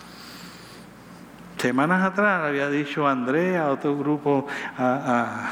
[1.62, 5.48] Semanas atrás había dicho a Andrea, a otro grupo, a,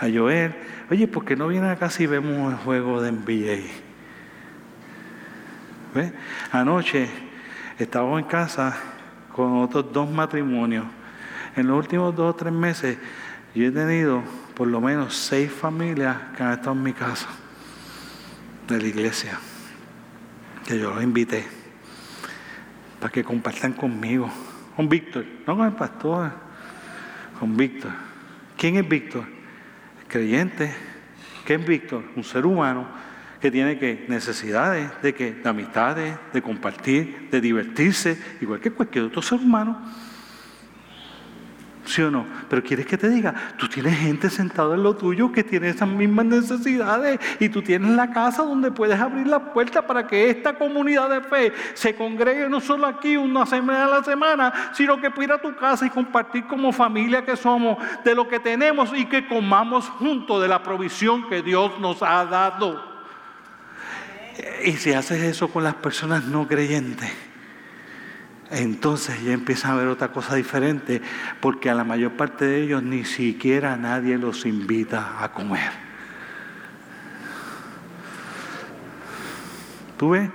[0.00, 0.54] Joel,
[0.88, 3.64] oye, ¿por qué no viene acá si vemos el juego de NBA?
[6.52, 7.08] Anoche
[7.80, 8.76] estábamos en casa
[9.32, 10.84] con otros dos matrimonios.
[11.56, 12.96] En los últimos dos o tres meses
[13.56, 14.22] yo he tenido
[14.54, 17.26] por lo menos seis familias que han estado en mi casa,
[18.68, 19.36] de la iglesia.
[20.64, 21.44] que yo los invité
[23.00, 24.30] para que compartan conmigo,
[24.76, 26.32] con Víctor, no con el pastor,
[27.38, 27.92] con Víctor.
[28.56, 29.24] ¿Quién es Víctor?
[30.08, 30.74] Creyente.
[31.44, 32.04] ¿Qué es Víctor?
[32.16, 32.86] Un ser humano
[33.40, 39.04] que tiene que necesidades de que de amistades, de compartir, de divertirse, igual que cualquier
[39.04, 39.78] otro ser humano.
[41.86, 42.26] ¿Sí o no?
[42.48, 45.88] Pero quieres que te diga, tú tienes gente sentada en lo tuyo que tiene esas
[45.88, 50.54] mismas necesidades y tú tienes la casa donde puedes abrir la puerta para que esta
[50.54, 55.10] comunidad de fe se congregue no solo aquí una semana a la semana, sino que
[55.10, 58.90] pueda ir a tu casa y compartir como familia que somos de lo que tenemos
[58.94, 62.94] y que comamos juntos de la provisión que Dios nos ha dado.
[64.64, 67.12] Y si haces eso con las personas no creyentes,
[68.50, 71.00] entonces ya empiezan a ver otra cosa diferente,
[71.40, 75.70] porque a la mayor parte de ellos ni siquiera nadie los invita a comer.
[79.96, 80.30] ¿Tú ves?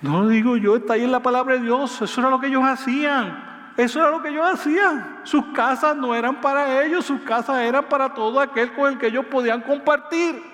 [0.00, 2.48] No lo digo yo, está ahí en la palabra de Dios, eso era lo que
[2.48, 3.50] ellos hacían.
[3.76, 5.20] Eso era lo que ellos hacían.
[5.24, 9.06] Sus casas no eran para ellos, sus casas eran para todo aquel con el que
[9.06, 10.51] ellos podían compartir.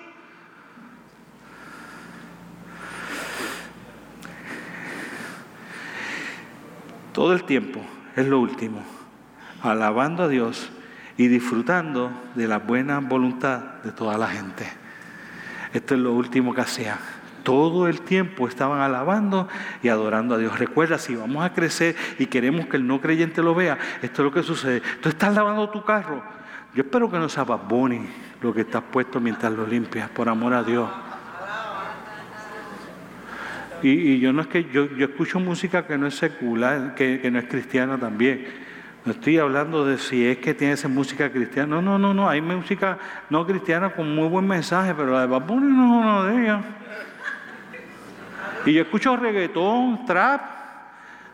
[7.19, 7.81] Todo el tiempo,
[8.15, 8.81] es lo último,
[9.61, 10.71] alabando a Dios
[11.17, 14.65] y disfrutando de la buena voluntad de toda la gente.
[15.73, 16.97] Esto es lo último que hacían.
[17.43, 19.49] Todo el tiempo estaban alabando
[19.83, 20.57] y adorando a Dios.
[20.57, 24.25] Recuerda, si vamos a crecer y queremos que el no creyente lo vea, esto es
[24.25, 24.81] lo que sucede.
[25.01, 26.23] Tú estás lavando tu carro.
[26.73, 27.99] Yo espero que no sea Boni
[28.41, 30.89] lo que estás puesto mientras lo limpias, por amor a Dios.
[33.81, 37.39] Y, yo no es que yo, yo, escucho música que no es secular, que, no
[37.39, 38.45] es cristiana también.
[39.05, 41.75] No estoy hablando de si es que tiene esa música cristiana.
[41.75, 42.29] No, no, no, no.
[42.29, 42.97] Hay música
[43.29, 46.59] no cristiana con muy buen mensaje, pero la de Bad no es uno de ellos.
[48.65, 50.59] Y yo escucho reggaetón, trap.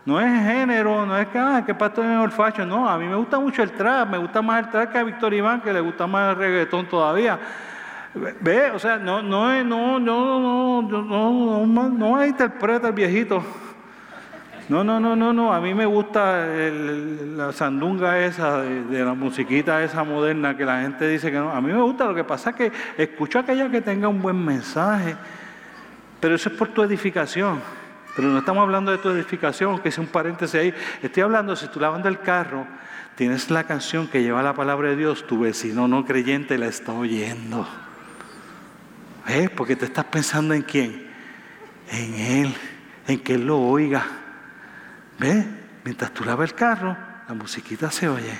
[0.06, 2.64] No es género, no es que, ah, que pastor es olfacho.
[2.64, 4.10] No, a mí me gusta mucho el trap.
[4.10, 6.86] Me gusta más el trap que a Víctor Iván, que le gusta más el reggaetón
[6.86, 7.40] todavía.
[8.40, 13.44] Ve, o sea, no, no, no, no, no, no, no, no interpreta el viejito.
[14.70, 15.54] No, no, no, no, no.
[15.54, 21.08] A mí me gusta la sandunga esa de, la musiquita esa moderna que la gente
[21.08, 21.52] dice que no.
[21.52, 22.06] A mí me gusta.
[22.06, 25.16] Lo que pasa es que escucho aquella que tenga un buen mensaje.
[26.20, 27.62] Pero eso es por tu edificación.
[28.16, 30.74] Pero no estamos hablando de tu edificación, que es un paréntesis ahí.
[31.04, 32.66] Estoy hablando, si tú lavando el carro,
[33.16, 36.94] tienes la canción que lleva la palabra de Dios, tu vecino no creyente la está
[36.94, 37.68] oyendo.
[39.28, 39.50] ¿Eh?
[39.50, 41.08] Porque te estás pensando en quién?
[41.90, 42.56] En Él,
[43.08, 44.04] en que Él lo oiga.
[45.18, 45.46] ¿Ves?
[45.84, 46.96] Mientras tú lavas el carro,
[47.28, 48.34] la musiquita se oye.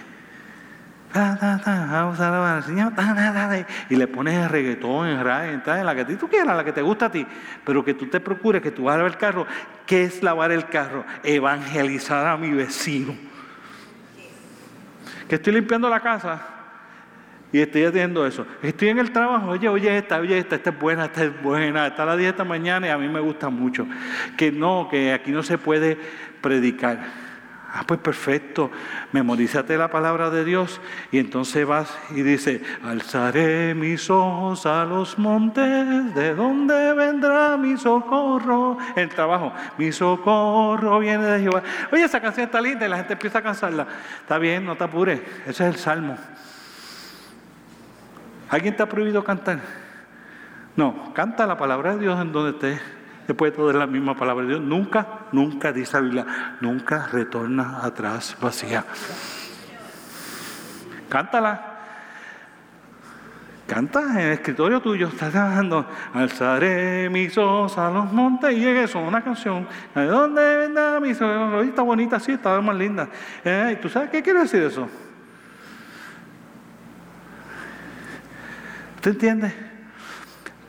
[3.90, 7.06] Y le pones el reggaetón, en en la que tú quieras, la que te gusta
[7.06, 7.26] a ti.
[7.64, 9.48] Pero que tú te procures que tú vas a lavar el carro.
[9.86, 11.06] ¿Qué es lavar el carro?
[11.24, 13.16] Evangelizar a mi vecino.
[15.30, 16.55] Que estoy limpiando la casa
[17.52, 18.46] y estoy haciendo eso.
[18.62, 21.88] Estoy en el trabajo, oye, oye esta, oye esta, esta es buena, esta es buena,
[21.88, 23.88] está a las 10 de esta mañana y a mí me gusta mucho.
[24.38, 25.98] Que no, que aquí no se puede
[26.42, 27.26] predicar.
[27.78, 28.72] Ah, pues perfecto,
[29.12, 30.80] memorízate la palabra de Dios
[31.12, 37.76] y entonces vas y dice, alzaré mis ojos a los montes, ¿de dónde vendrá mi
[37.76, 38.78] socorro?
[38.96, 41.64] El trabajo, mi socorro viene de Jehová.
[41.92, 43.88] Oye, esa canción está linda y la gente empieza a cansarla.
[44.22, 46.18] Está bien, no te apures, ese es el salmo.
[48.56, 49.60] ¿Alguien te ha prohibido cantar?
[50.78, 52.82] No, canta la palabra de Dios en donde esté.
[53.28, 54.62] Después de toda la misma palabra de Dios.
[54.62, 56.26] Nunca, nunca, dice la Biblia,
[56.62, 58.86] nunca retorna atrás vacía.
[61.10, 61.74] Cántala.
[63.68, 65.86] Canta en el escritorio tuyo, estás trabajando.
[66.14, 69.68] Alzaré mis ojos a los montes y es eso, una canción.
[69.94, 73.10] ¿De dónde vendrá mi Está bonita, sí, está más linda.
[73.44, 74.88] Eh, ¿Tú sabes qué quiere decir eso?
[79.06, 79.54] ¿Usted entiende?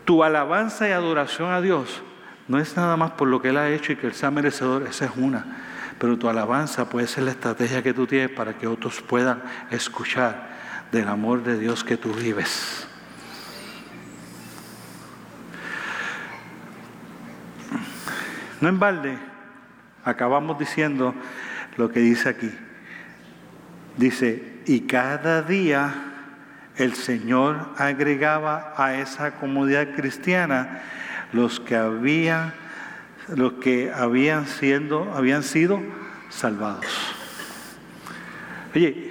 [0.04, 2.02] Tu alabanza y adoración a Dios
[2.48, 4.82] no es nada más por lo que Él ha hecho y que Él sea merecedor,
[4.82, 5.56] esa es una.
[5.98, 10.50] Pero tu alabanza puede ser la estrategia que tú tienes para que otros puedan escuchar
[10.92, 12.86] del amor de Dios que tú vives.
[18.60, 19.16] No en balde,
[20.04, 21.14] acabamos diciendo
[21.78, 22.52] lo que dice aquí.
[23.96, 26.15] Dice, y cada día
[26.78, 30.82] el Señor agregaba a esa comunidad cristiana
[31.32, 32.52] los que habían,
[33.28, 35.80] los que habían, siendo, habían sido
[36.28, 36.86] salvados.
[38.74, 39.10] Oye,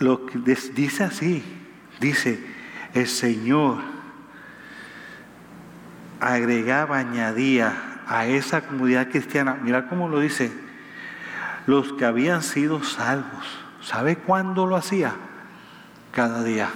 [0.00, 0.38] lo que
[0.74, 1.44] dice así,
[2.00, 2.42] dice,
[2.94, 3.78] el Señor
[6.20, 10.50] agregaba, añadía a esa comunidad cristiana, mira cómo lo dice,
[11.66, 13.46] los que habían sido salvos.
[13.82, 15.14] ¿Sabe cuándo lo hacía?
[16.12, 16.70] Cada día.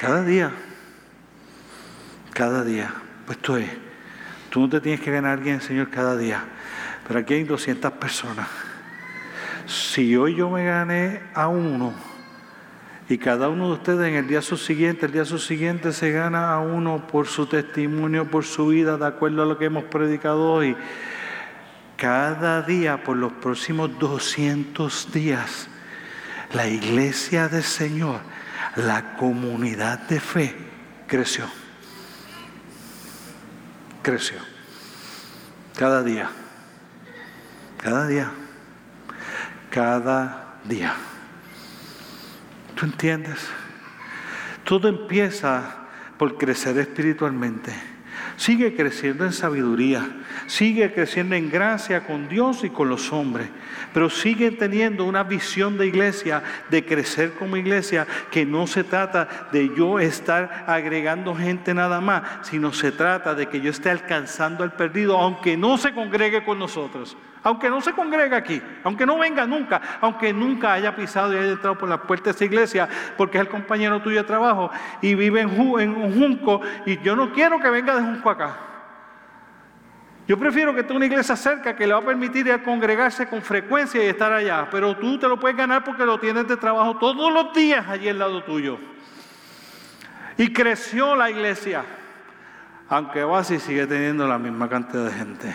[0.00, 0.52] Cada día.
[2.32, 2.94] Cada día.
[3.26, 3.70] Pues tú es.
[4.50, 6.44] Tú no te tienes que ganar a alguien, Señor, cada día.
[7.06, 8.48] Pero aquí hay 200 personas.
[9.66, 11.94] Si hoy yo me gané a uno,
[13.08, 16.60] y cada uno de ustedes en el día subsiguiente, el día subsiguiente se gana a
[16.60, 20.76] uno por su testimonio, por su vida, de acuerdo a lo que hemos predicado hoy.
[21.96, 25.68] Cada día, por los próximos 200 días,
[26.54, 28.20] la iglesia del Señor,
[28.76, 30.54] la comunidad de fe,
[31.06, 31.46] creció.
[34.02, 34.38] Creció.
[35.76, 36.30] Cada día.
[37.78, 38.30] Cada día.
[39.70, 40.94] Cada día.
[42.74, 43.38] ¿Tú entiendes?
[44.64, 45.76] Todo empieza
[46.18, 47.72] por crecer espiritualmente.
[48.36, 50.08] Sigue creciendo en sabiduría,
[50.46, 53.48] sigue creciendo en gracia con Dios y con los hombres,
[53.92, 59.48] pero sigue teniendo una visión de iglesia, de crecer como iglesia, que no se trata
[59.52, 64.64] de yo estar agregando gente nada más, sino se trata de que yo esté alcanzando
[64.64, 69.18] al perdido, aunque no se congregue con nosotros aunque no se congregue aquí, aunque no
[69.18, 72.88] venga nunca, aunque nunca haya pisado y haya entrado por la puerta de esta iglesia,
[73.16, 74.70] porque es el compañero tuyo de trabajo
[75.00, 78.71] y vive en, en Junco, y yo no quiero que venga de Junco acá.
[80.32, 83.28] Yo prefiero que tenga una iglesia cerca que le va a permitir ir a congregarse
[83.28, 86.56] con frecuencia y estar allá, pero tú te lo puedes ganar porque lo tienes de
[86.56, 88.78] trabajo todos los días allí al lado tuyo.
[90.38, 91.84] Y creció la iglesia,
[92.88, 95.54] aunque Oasis sigue teniendo la misma cantidad de gente.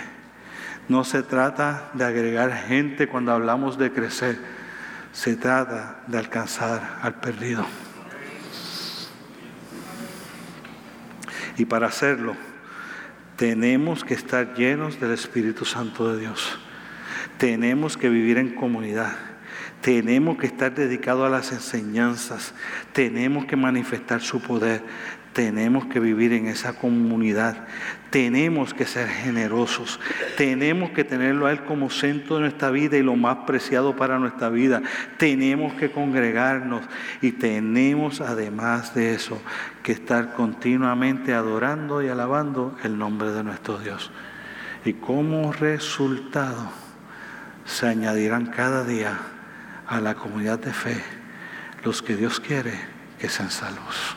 [0.87, 4.37] No se trata de agregar gente cuando hablamos de crecer,
[5.11, 7.65] se trata de alcanzar al perdido.
[11.57, 12.35] Y para hacerlo,
[13.37, 16.57] tenemos que estar llenos del Espíritu Santo de Dios.
[17.37, 19.15] Tenemos que vivir en comunidad.
[19.87, 22.53] Tenemos que estar dedicados a las enseñanzas.
[22.91, 24.83] Tenemos que manifestar su poder.
[25.31, 27.65] Tenemos que vivir en esa comunidad.
[28.09, 29.97] Tenemos que ser generosos.
[30.35, 34.19] Tenemos que tenerlo a Él como centro de nuestra vida y lo más preciado para
[34.19, 34.81] nuestra vida.
[35.15, 36.81] Tenemos que congregarnos
[37.21, 39.41] y tenemos además de eso
[39.83, 44.11] que estar continuamente adorando y alabando el nombre de nuestro Dios.
[44.83, 46.73] Y como resultado
[47.63, 49.17] se añadirán cada día
[49.87, 51.01] a la comunidad de fe
[51.83, 52.73] los que Dios quiere
[53.19, 54.15] que sean salvos.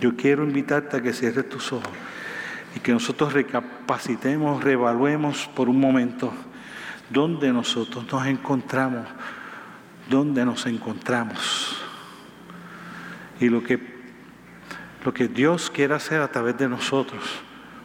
[0.00, 1.92] Yo quiero invitarte a que cierres tus ojos
[2.74, 6.32] y que nosotros recapacitemos, reevaluemos por un momento
[7.10, 9.06] dónde nosotros nos encontramos,
[10.10, 11.76] dónde nos encontramos
[13.38, 13.78] y lo que,
[15.04, 17.22] lo que Dios quiere hacer a través de nosotros,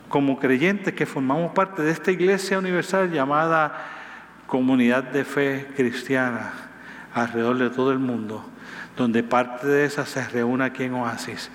[0.07, 3.96] como creyentes que formamos parte de esta iglesia universal llamada
[4.47, 6.53] comunidad de fe cristiana
[7.13, 8.43] alrededor de todo el mundo,
[8.95, 11.51] donde parte de esa se reúne aquí en Oasis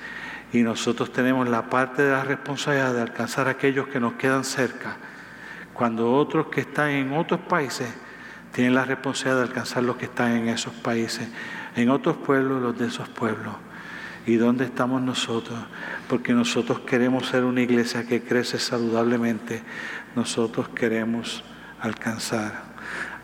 [0.53, 4.45] y nosotros tenemos la parte de la responsabilidad de alcanzar a aquellos que nos quedan
[4.45, 4.97] cerca,
[5.72, 7.88] cuando otros que están en otros países
[8.53, 11.26] tienen la responsabilidad de alcanzar los que están en esos países,
[11.74, 13.55] en otros pueblos, los de esos pueblos.
[14.26, 15.59] ¿Y dónde estamos nosotros?
[16.07, 19.62] Porque nosotros queremos ser una iglesia que crece saludablemente.
[20.14, 21.43] Nosotros queremos
[21.80, 22.72] alcanzar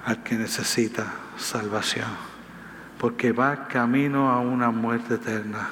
[0.09, 2.09] al que necesita salvación.
[2.99, 5.69] Porque va camino a una muerte eterna.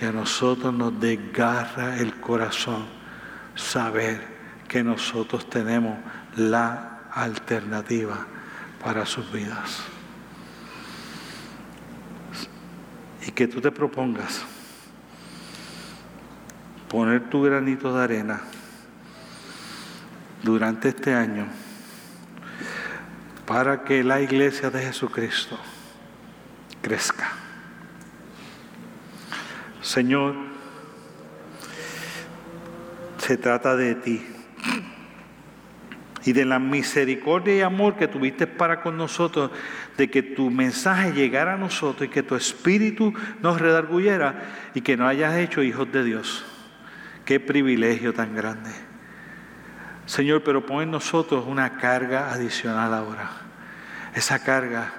[0.00, 2.86] Y a nosotros nos desgarra el corazón
[3.54, 4.20] saber
[4.66, 5.96] que nosotros tenemos
[6.34, 8.26] la alternativa
[8.82, 9.78] para sus vidas.
[13.28, 14.44] Y que tú te propongas
[16.88, 18.40] poner tu granito de arena
[20.42, 21.46] durante este año
[23.48, 25.58] para que la iglesia de Jesucristo
[26.82, 27.32] crezca.
[29.80, 30.34] Señor,
[33.16, 34.22] se trata de ti
[36.26, 39.50] y de la misericordia y amor que tuviste para con nosotros,
[39.96, 44.42] de que tu mensaje llegara a nosotros y que tu espíritu nos redarguyera
[44.74, 46.44] y que nos hayas hecho hijos de Dios.
[47.24, 48.87] Qué privilegio tan grande.
[50.08, 53.28] Señor, pero pon en nosotros una carga adicional ahora.
[54.14, 54.90] Esa carga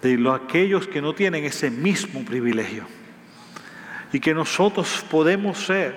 [0.00, 2.84] de los, aquellos que no tienen ese mismo privilegio
[4.12, 5.96] y que nosotros podemos ser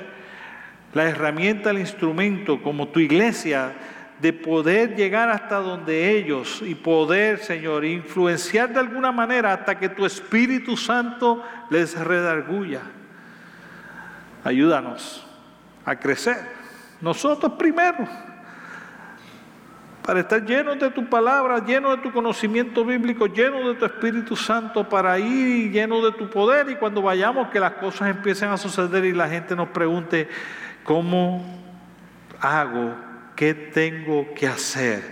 [0.96, 3.72] la herramienta, el instrumento como tu iglesia
[4.20, 9.90] de poder llegar hasta donde ellos y poder, Señor, influenciar de alguna manera hasta que
[9.90, 12.82] tu Espíritu Santo les redarguya.
[14.44, 15.24] Ayúdanos
[15.86, 16.63] a crecer.
[17.04, 18.08] Nosotros primero
[20.06, 24.38] para estar llenos de tu palabra, llenos de tu conocimiento bíblico, llenos de tu Espíritu
[24.38, 28.58] Santo, para ir llenos de tu poder y cuando vayamos que las cosas empiecen a
[28.58, 30.30] suceder y la gente nos pregunte,
[30.86, 31.46] ¿cómo
[32.40, 32.96] hago?
[33.36, 35.04] ¿Qué tengo que hacer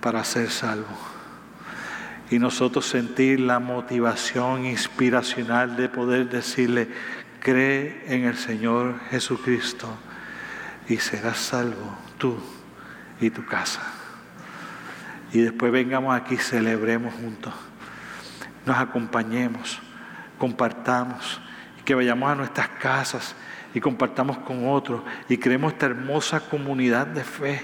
[0.00, 0.98] para ser salvo?
[2.28, 6.88] Y nosotros sentir la motivación inspiracional de poder decirle,
[7.38, 9.96] cree en el Señor Jesucristo
[10.88, 12.36] y serás salvo tú
[13.20, 13.82] y tu casa.
[15.32, 17.52] Y después vengamos aquí, celebremos juntos,
[18.64, 19.80] nos acompañemos,
[20.38, 21.40] compartamos,
[21.84, 23.34] que vayamos a nuestras casas
[23.74, 27.62] y compartamos con otros y creemos esta hermosa comunidad de fe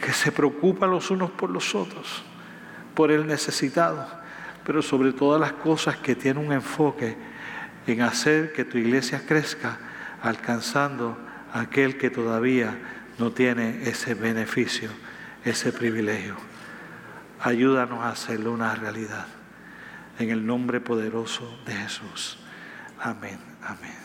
[0.00, 2.22] que se preocupa los unos por los otros,
[2.94, 4.06] por el necesitado,
[4.64, 7.16] pero sobre todas las cosas que tiene un enfoque
[7.86, 9.78] en hacer que tu iglesia crezca,
[10.22, 11.16] alcanzando
[11.54, 12.76] aquel que todavía
[13.18, 14.90] no tiene ese beneficio,
[15.44, 16.36] ese privilegio.
[17.40, 19.26] Ayúdanos a hacerlo una realidad.
[20.18, 22.38] En el nombre poderoso de Jesús.
[23.00, 24.03] Amén, amén.